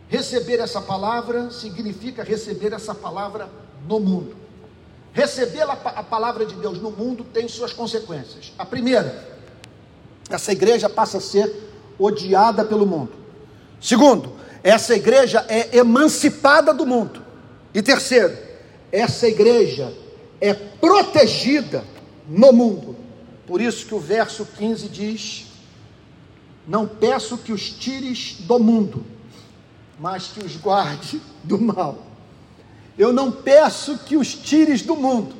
[0.08, 3.50] Receber essa palavra significa receber essa palavra
[3.88, 4.36] no mundo.
[5.14, 8.54] Receber a palavra de Deus no mundo tem suas consequências.
[8.58, 9.30] A primeira,
[10.30, 11.54] essa igreja passa a ser
[12.00, 13.12] odiada pelo mundo.
[13.82, 17.31] Segundo, essa igreja é emancipada do mundo.
[17.74, 18.38] E terceiro,
[18.92, 19.94] essa igreja
[20.40, 21.84] é protegida
[22.28, 22.96] no mundo.
[23.48, 25.48] Por isso que o verso 15 diz:
[26.68, 29.06] Não peço que os tires do mundo,
[30.00, 32.08] mas que os guarde do mal.
[32.98, 35.36] Eu não peço que os tires do mundo.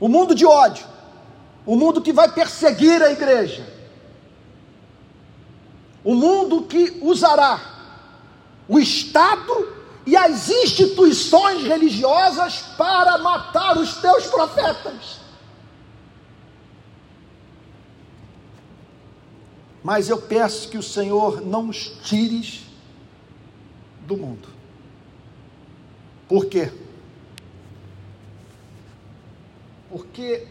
[0.00, 0.84] O mundo de ódio,
[1.64, 3.64] o mundo que vai perseguir a igreja,
[6.02, 7.60] o mundo que usará
[8.68, 15.20] o Estado e as instituições religiosas para matar os teus profetas.
[19.82, 22.62] Mas eu peço que o Senhor não os tires
[24.06, 24.48] do mundo.
[26.28, 26.72] Por quê?
[29.88, 30.46] Porque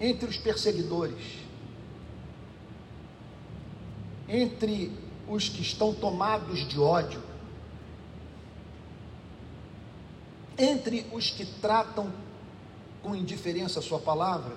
[0.00, 1.41] entre os perseguidores,
[4.32, 4.90] entre
[5.28, 7.22] os que estão tomados de ódio,
[10.56, 12.10] entre os que tratam
[13.02, 14.56] com indiferença a sua palavra,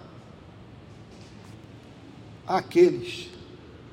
[2.47, 3.29] aqueles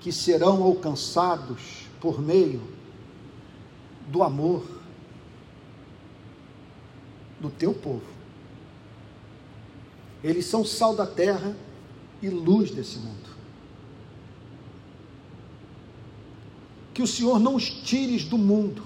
[0.01, 2.63] que serão alcançados por meio
[4.07, 4.65] do amor
[7.41, 8.07] do teu povo.
[10.23, 11.57] Eles são sal da terra
[12.21, 13.32] e luz desse mundo.
[16.93, 18.83] Que o Senhor não os tires do mundo,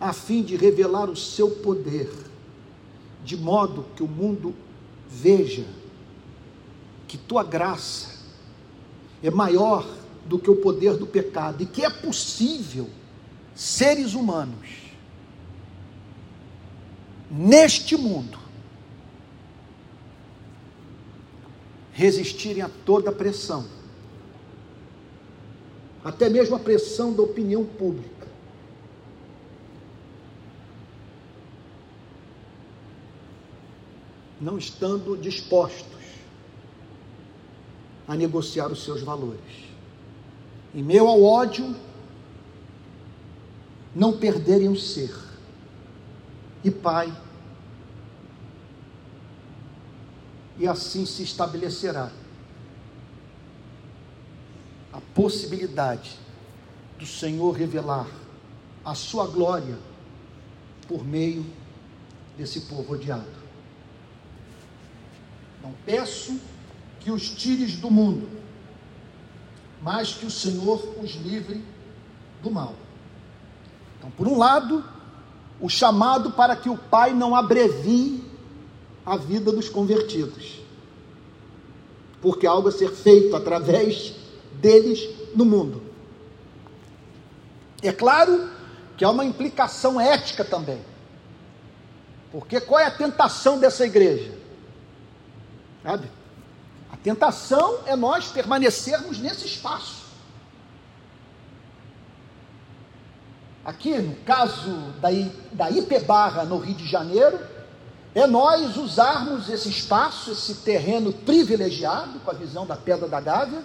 [0.00, 2.10] a fim de revelar o seu poder,
[3.24, 4.54] de modo que o mundo
[5.08, 5.64] veja
[7.06, 8.10] que tua graça
[9.22, 9.86] é maior
[10.26, 12.88] do que o poder do pecado e que é possível
[13.54, 14.82] seres humanos
[17.30, 18.38] neste mundo
[21.92, 23.66] resistirem a toda pressão
[26.04, 28.26] até mesmo a pressão da opinião pública.
[34.40, 36.02] Não estando dispostos
[38.08, 39.40] a negociar os seus valores.
[40.74, 41.76] Em meio ao ódio,
[43.94, 45.14] não perderem o ser.
[46.64, 47.16] E Pai,
[50.58, 52.10] e assim se estabelecerá
[54.92, 56.18] a possibilidade
[56.98, 58.06] do Senhor revelar
[58.84, 59.78] a sua glória
[60.86, 61.44] por meio
[62.36, 63.42] desse povo odiado.
[65.62, 66.38] Não peço
[67.00, 68.28] que os tires do mundo,
[69.80, 71.64] mas que o Senhor os livre
[72.42, 72.74] do mal.
[73.98, 74.84] Então, por um lado,
[75.60, 78.22] o chamado para que o Pai não abrevie
[79.06, 80.60] a vida dos convertidos,
[82.20, 84.21] porque algo a ser feito através
[84.62, 85.82] deles no mundo.
[87.82, 88.48] É claro
[88.96, 90.80] que há uma implicação ética também.
[92.30, 94.32] Porque qual é a tentação dessa igreja?
[95.82, 96.08] Sabe?
[96.90, 100.02] A tentação é nós permanecermos nesse espaço.
[103.64, 105.08] Aqui, no caso da,
[105.52, 107.38] da IP Barra, no Rio de Janeiro,
[108.14, 113.62] é nós usarmos esse espaço, esse terreno privilegiado, com a visão da Pedra da Gávea,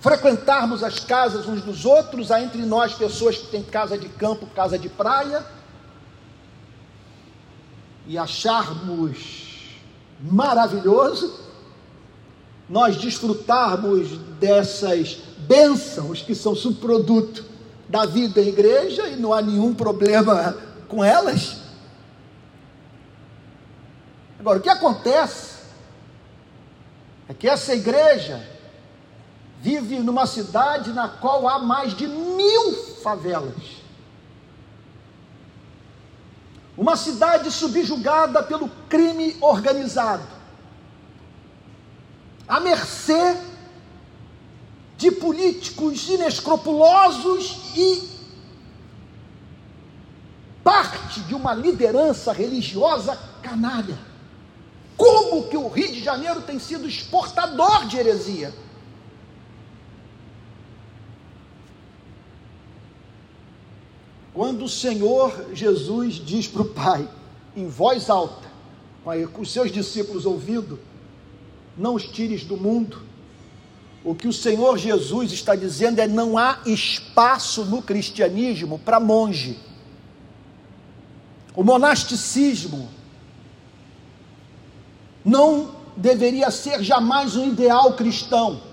[0.00, 4.46] frequentarmos as casas uns dos outros, há entre nós pessoas que têm casa de campo,
[4.54, 5.44] casa de praia,
[8.06, 9.76] e acharmos
[10.20, 11.46] maravilhoso
[12.68, 17.44] nós desfrutarmos dessas bênçãos que são subproduto
[17.88, 21.62] da vida em igreja e não há nenhum problema com elas.
[24.38, 25.58] Agora, o que acontece
[27.28, 28.57] é que essa igreja
[29.60, 33.78] vive numa cidade na qual há mais de mil favelas.
[36.78, 40.22] uma cidade subjugada pelo crime organizado,
[42.46, 43.36] à mercê
[44.96, 48.08] de políticos inescrupulosos e
[50.62, 53.98] parte de uma liderança religiosa canalha.
[54.96, 58.54] Como que o Rio de Janeiro tem sido exportador de heresia?
[64.38, 67.08] Quando o Senhor Jesus diz para o Pai,
[67.56, 68.46] em voz alta,
[69.32, 70.78] com os seus discípulos ouvindo,
[71.76, 73.02] não os tires do mundo,
[74.04, 79.58] o que o Senhor Jesus está dizendo é: não há espaço no cristianismo para monge.
[81.52, 82.88] O monasticismo
[85.24, 88.67] não deveria ser jamais um ideal cristão.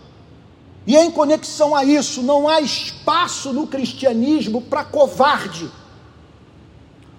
[0.87, 5.69] E em conexão a isso, não há espaço no cristianismo para covarde.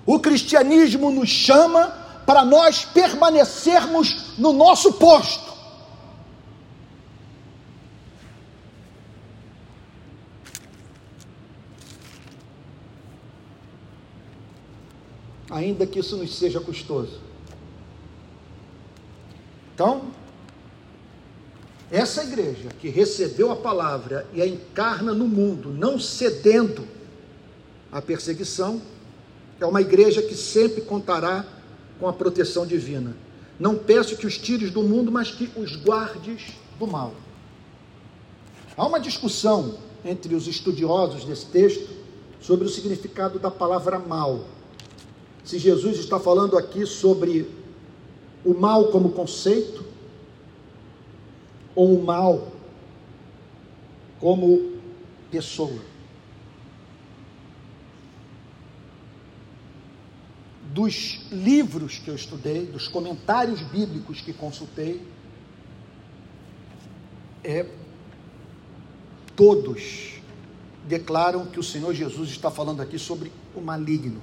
[0.05, 1.89] O cristianismo nos chama
[2.25, 5.57] para nós permanecermos no nosso posto.
[15.51, 17.21] Ainda que isso nos seja custoso.
[19.75, 20.03] Então,
[21.91, 26.87] essa igreja que recebeu a palavra e a encarna no mundo, não cedendo
[27.93, 28.83] à perseguição,
[29.61, 31.45] é uma igreja que sempre contará
[32.01, 33.17] com a proteção divina.
[33.59, 37.15] Não peço que os tires do mundo, mas que os guardes do mal.
[38.77, 41.89] Há uma discussão entre os estudiosos desse texto
[42.41, 44.45] sobre o significado da palavra mal.
[45.45, 47.49] Se Jesus está falando aqui sobre
[48.45, 49.86] o mal como conceito,
[51.77, 52.51] ou o mal
[54.19, 54.81] como
[55.31, 55.83] pessoa.
[60.73, 65.07] Dos livros que eu estudei, dos comentários bíblicos que consultei,
[67.45, 67.67] é,
[69.37, 70.15] todos
[70.87, 74.23] declaram que o Senhor Jesus está falando aqui sobre o maligno.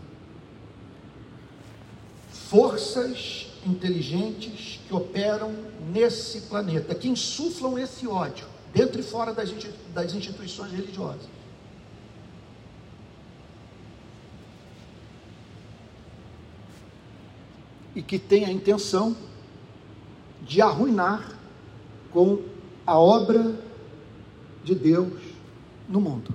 [2.32, 5.54] Forças inteligentes que operam
[5.92, 11.28] nesse planeta, que insuflam esse ódio, dentro e fora das, instituições religiosas.
[17.96, 19.16] E que tem a intenção
[20.42, 21.38] de arruinar
[22.12, 22.42] com
[22.86, 23.56] a obra
[24.64, 25.22] de Deus
[25.88, 26.34] no mundo.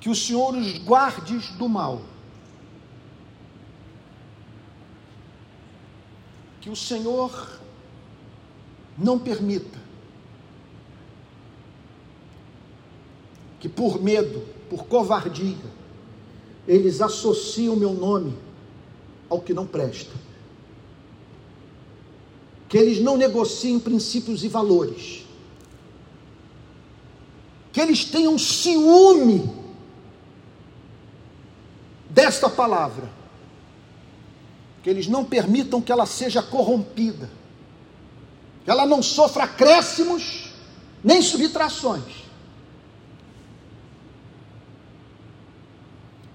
[0.00, 2.02] Que o Senhor os guardes do mal
[6.60, 7.60] que o Senhor
[8.98, 9.78] não permita
[13.58, 15.56] que por medo, por covardia,
[16.66, 18.36] eles associem o meu nome
[19.28, 20.12] ao que não presta.
[22.68, 25.26] Que eles não negociem princípios e valores.
[27.72, 29.50] Que eles tenham ciúme
[32.08, 33.19] desta palavra
[34.82, 37.28] que eles não permitam que ela seja corrompida,
[38.64, 40.50] que ela não sofra acréscimos
[41.02, 42.20] nem subtrações.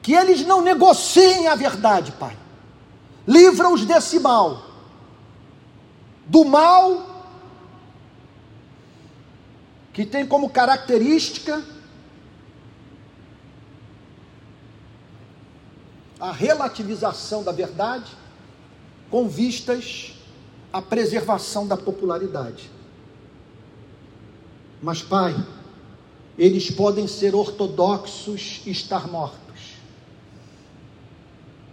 [0.02, 2.38] Que eles não negociem a verdade, Pai.
[3.28, 4.64] Livra-os desse mal,
[6.28, 7.16] do mal
[9.92, 11.64] que tem como característica
[16.20, 18.12] a relativização da verdade
[19.10, 20.14] com vistas
[20.72, 22.70] à preservação da popularidade.
[24.82, 25.36] Mas, Pai,
[26.38, 29.76] eles podem ser ortodoxos e estar mortos.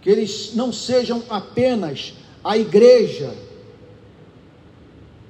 [0.01, 2.13] Que eles não sejam apenas
[2.43, 3.35] a igreja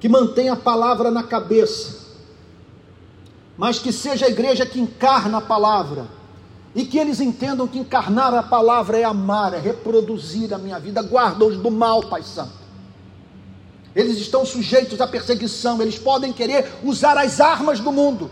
[0.00, 2.04] que mantém a palavra na cabeça,
[3.56, 6.06] mas que seja a igreja que encarna a palavra
[6.74, 11.02] e que eles entendam que encarnar a palavra é amar, é reproduzir a minha vida.
[11.02, 12.64] Guarda-os do mal, Pai Santo.
[13.94, 18.28] Eles estão sujeitos à perseguição, eles podem querer usar as armas do mundo.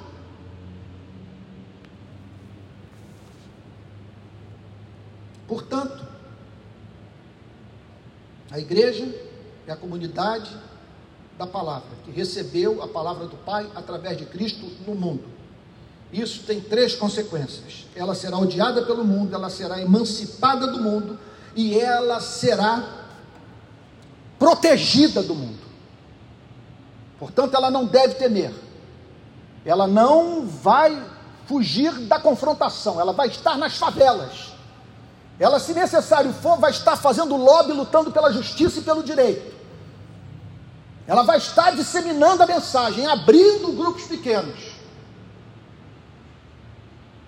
[5.46, 6.04] Portanto,
[8.50, 9.06] a igreja
[9.66, 10.50] é a comunidade
[11.38, 15.41] da palavra, que recebeu a palavra do Pai através de Cristo no mundo.
[16.12, 17.86] Isso tem três consequências.
[17.96, 21.18] Ela será odiada pelo mundo, ela será emancipada do mundo
[21.56, 23.06] e ela será
[24.38, 25.62] protegida do mundo.
[27.18, 28.52] Portanto, ela não deve temer.
[29.64, 31.02] Ela não vai
[31.46, 34.52] fugir da confrontação, ela vai estar nas favelas.
[35.38, 39.52] Ela, se necessário for, vai estar fazendo lobby, lutando pela justiça e pelo direito.
[41.06, 44.81] Ela vai estar disseminando a mensagem, abrindo grupos pequenos,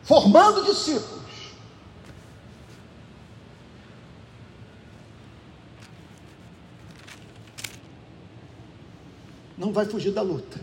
[0.04, 1.24] formando discípulos.
[9.56, 10.60] Não vai fugir da luta.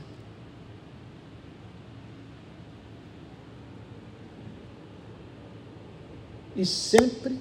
[6.55, 7.39] e sempre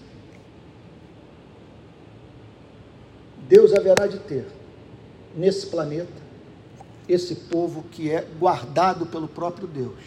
[3.48, 4.46] Deus haverá de ter
[5.36, 6.30] nesse planeta
[7.09, 9.98] esse povo que é guardado pelo próprio Deus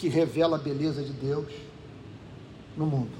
[0.00, 1.52] que revela a beleza de Deus
[2.74, 3.12] no mundo.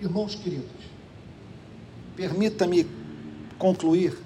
[0.00, 0.70] Irmãos queridos,
[2.14, 2.88] permita-me
[3.58, 4.16] concluir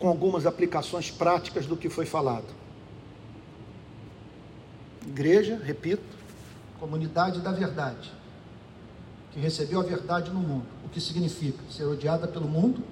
[0.00, 2.48] com algumas aplicações práticas do que foi falado.
[5.06, 6.02] Igreja, repito,
[6.80, 8.12] comunidade da verdade,
[9.30, 10.66] que recebeu a verdade no mundo.
[10.84, 12.82] O que significa ser odiada pelo mundo,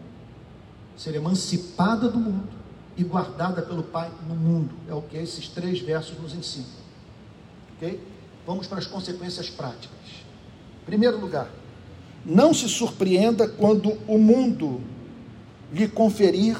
[0.96, 2.65] ser emancipada do mundo
[2.96, 4.74] e guardada pelo Pai no mundo.
[4.88, 6.68] É o que esses três versos nos ensinam.
[7.76, 8.00] Ok?
[8.46, 9.96] Vamos para as consequências práticas.
[10.84, 11.50] Primeiro lugar,
[12.24, 14.80] não se surpreenda quando o mundo
[15.72, 16.56] lhe conferir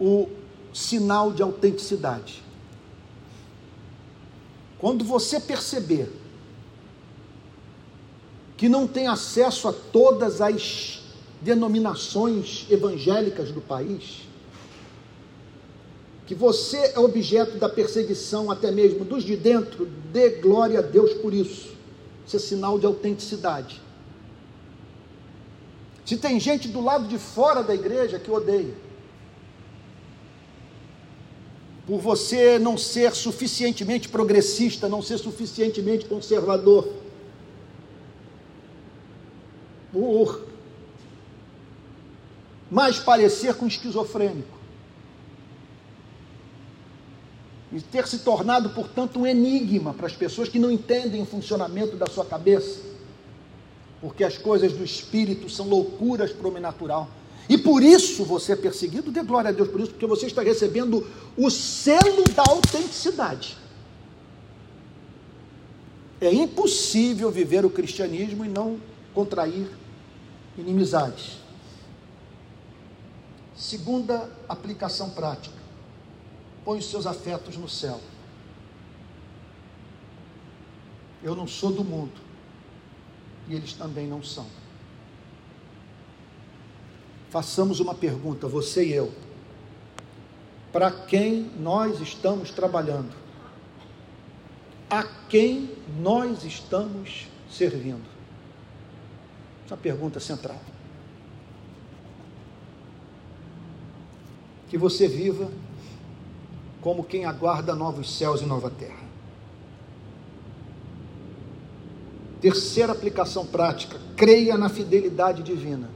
[0.00, 0.28] o
[0.72, 2.42] sinal de autenticidade.
[4.78, 6.10] Quando você perceber
[8.56, 11.02] que não tem acesso a todas as
[11.40, 14.27] denominações evangélicas do país,
[16.28, 21.14] que você é objeto da perseguição até mesmo dos de dentro, dê glória a Deus
[21.14, 21.74] por isso.
[22.26, 23.80] Isso é sinal de autenticidade.
[26.04, 28.74] Se tem gente do lado de fora da igreja que odeia,
[31.86, 36.92] por você não ser suficientemente progressista, não ser suficientemente conservador,
[39.90, 40.46] por
[42.70, 44.57] mais parecer com esquizofrênico.
[47.72, 51.96] E ter se tornado, portanto, um enigma para as pessoas que não entendem o funcionamento
[51.96, 52.80] da sua cabeça,
[54.00, 57.08] porque as coisas do espírito são loucuras para o homem natural.
[57.48, 60.42] E por isso você é perseguido, dê glória a Deus por isso, porque você está
[60.42, 61.06] recebendo
[61.36, 63.56] o selo da autenticidade.
[66.20, 68.78] É impossível viver o cristianismo e não
[69.14, 69.68] contrair
[70.56, 71.38] inimizades.
[73.56, 75.57] Segunda aplicação prática:
[76.68, 77.98] põe os seus afetos no céu.
[81.22, 82.20] Eu não sou do mundo,
[83.48, 84.46] e eles também não são
[87.30, 89.12] façamos uma pergunta, você e eu.
[90.72, 93.14] Para quem nós estamos trabalhando?
[94.90, 98.06] A quem nós estamos servindo?
[99.64, 100.60] Essa é pergunta central.
[104.68, 105.50] Que você viva
[106.80, 109.08] como quem aguarda novos céus e nova terra.
[112.40, 115.90] Terceira aplicação prática: creia na fidelidade divina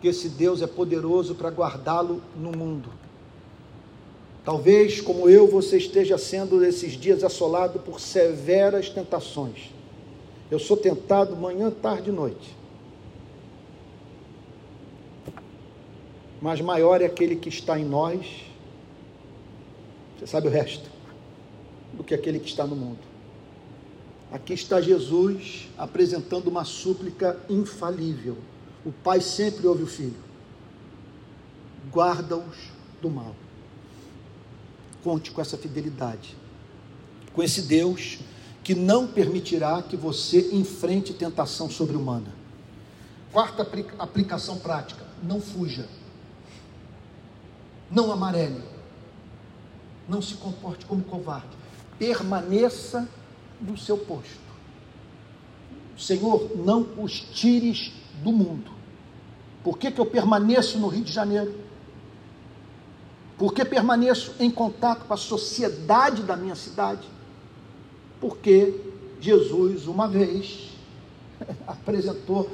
[0.00, 2.90] que esse Deus é poderoso para guardá-lo no mundo.
[4.44, 9.70] Talvez, como eu, você esteja sendo nesses dias assolado por severas tentações.
[10.50, 12.56] Eu sou tentado manhã, tarde e noite.
[16.40, 18.26] Mas maior é aquele que está em nós,
[20.18, 20.88] você sabe o resto,
[21.92, 23.00] do que aquele que está no mundo.
[24.30, 28.36] Aqui está Jesus apresentando uma súplica infalível
[28.84, 30.16] o pai sempre ouve o filho.
[31.90, 32.56] Guarda-os
[33.00, 33.34] do mal.
[35.04, 36.36] Conte com essa fidelidade.
[37.32, 38.18] Com esse Deus
[38.62, 42.32] que não permitirá que você enfrente tentação sobre-humana.
[43.32, 43.66] Quarta
[43.98, 45.88] aplicação prática: não fuja.
[47.90, 48.71] Não amarele.
[50.08, 51.56] Não se comporte como covarde.
[51.98, 53.08] Permaneça
[53.60, 54.40] no seu posto.
[55.96, 57.92] Senhor, não os tires
[58.22, 58.70] do mundo.
[59.62, 61.54] Por que, que eu permaneço no Rio de Janeiro?
[63.38, 67.08] Por que permaneço em contato com a sociedade da minha cidade?
[68.20, 68.80] Porque
[69.20, 70.70] Jesus, uma vez,
[71.66, 72.50] apresentou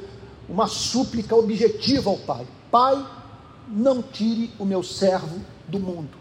[0.49, 3.07] uma súplica objetiva ao Pai: Pai,
[3.69, 6.18] não tire o meu servo do mundo.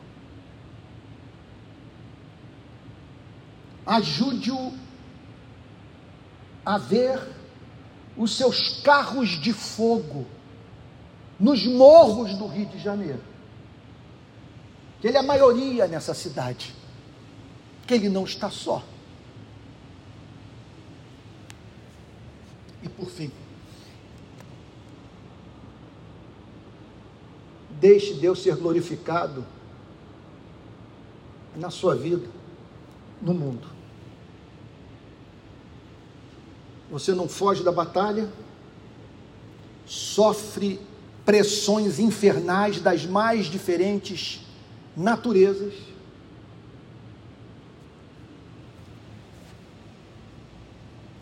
[3.87, 4.73] Ajude-o
[6.65, 7.17] a ver
[8.17, 10.27] os seus carros de fogo
[11.39, 13.21] nos morros do Rio de Janeiro.
[14.99, 16.75] Que ele é a maioria nessa cidade.
[17.87, 18.83] que ele não está só.
[22.83, 23.31] E por fim,
[27.79, 29.45] deixe Deus ser glorificado
[31.55, 32.27] na sua vida,
[33.21, 33.76] no mundo.
[36.89, 38.29] Você não foge da batalha,
[39.85, 40.79] sofre
[41.25, 44.41] pressões infernais das mais diferentes
[44.95, 45.73] naturezas.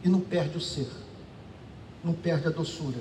[0.04, 0.88] E não perde o ser,
[2.04, 3.00] não perde a doçura.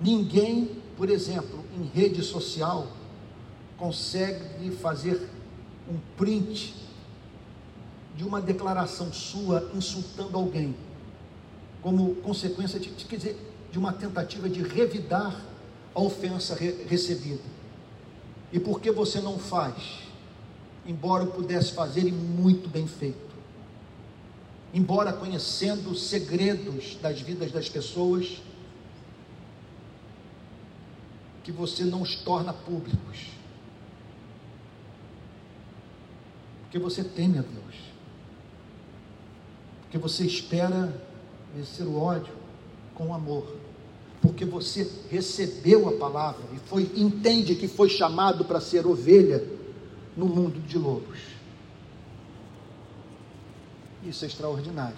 [0.00, 2.88] Ninguém, por exemplo, em rede social,
[3.76, 5.28] consegue fazer
[5.88, 6.83] um print
[8.14, 10.74] de uma declaração sua insultando alguém,
[11.82, 15.40] como consequência de, quer dizer, de uma tentativa de revidar
[15.94, 17.42] a ofensa re recebida.
[18.52, 20.00] E por que você não faz?
[20.86, 23.34] Embora pudesse fazer e muito bem feito.
[24.72, 28.42] Embora conhecendo os segredos das vidas das pessoas,
[31.42, 33.28] que você não os torna públicos.
[36.62, 37.93] Porque você teme a Deus.
[39.94, 40.92] Porque você espera
[41.54, 42.34] vencer o ódio
[42.96, 43.46] com amor.
[44.20, 49.46] Porque você recebeu a palavra e foi entende que foi chamado para ser ovelha
[50.16, 51.20] no mundo de lobos.
[54.04, 54.96] Isso é extraordinário.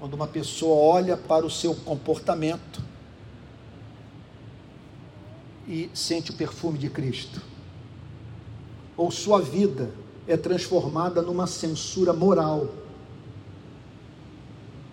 [0.00, 2.82] Quando uma pessoa olha para o seu comportamento
[5.68, 7.40] e sente o perfume de Cristo,
[8.96, 9.92] ou sua vida
[10.26, 12.87] é transformada numa censura moral.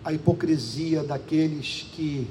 [0.06, 2.30] A hipocrisia daqueles que,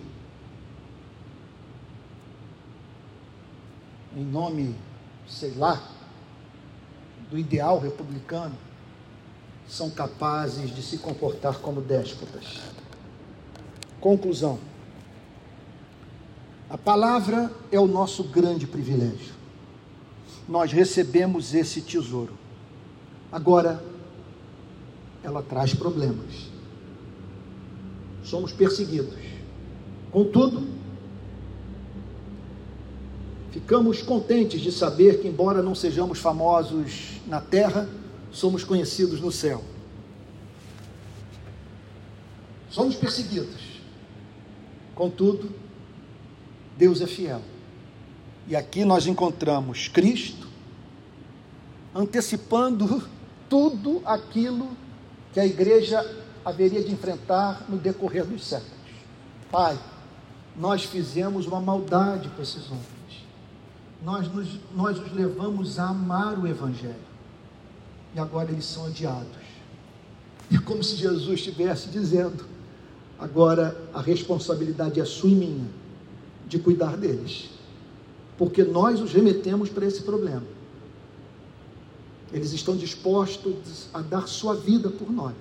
[4.16, 4.74] em nome,
[5.28, 5.84] sei lá,
[7.30, 8.56] do ideal republicano,
[9.68, 12.62] são capazes de se comportar como déspotas.
[14.00, 14.58] Conclusão.
[16.70, 19.36] A palavra é o nosso grande privilégio.
[20.48, 22.38] Nós recebemos esse tesouro.
[23.30, 23.84] Agora,
[25.22, 26.55] ela traz problemas.
[28.36, 29.16] Somos perseguidos.
[30.12, 30.68] Contudo,
[33.50, 37.88] ficamos contentes de saber que, embora não sejamos famosos na terra,
[38.34, 39.64] somos conhecidos no céu.
[42.70, 43.80] Somos perseguidos.
[44.94, 45.50] Contudo,
[46.78, 47.42] Deus é fiel.
[48.50, 50.46] E aqui nós encontramos Cristo
[51.96, 53.02] antecipando
[53.48, 54.68] tudo aquilo
[55.32, 58.76] que a igreja haveria de enfrentar no decorrer dos séculos.
[59.52, 59.78] Pai,
[60.56, 62.86] nós fizemos uma maldade com esses homens.
[64.04, 66.96] Nós, nos, nós os levamos a amar o Evangelho.
[68.14, 69.46] E agora eles são odiados.
[70.54, 72.46] É como se Jesus estivesse dizendo:
[73.18, 75.68] agora a responsabilidade é sua e minha
[76.48, 77.50] de cuidar deles.
[78.38, 80.44] Porque nós os remetemos para esse problema.
[82.32, 85.34] Eles estão dispostos a dar sua vida por nós.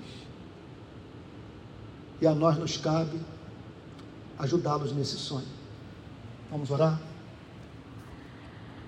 [2.21, 3.21] E a nós nos cabe
[4.39, 5.47] ajudá-los nesse sonho.
[6.51, 7.01] Vamos orar?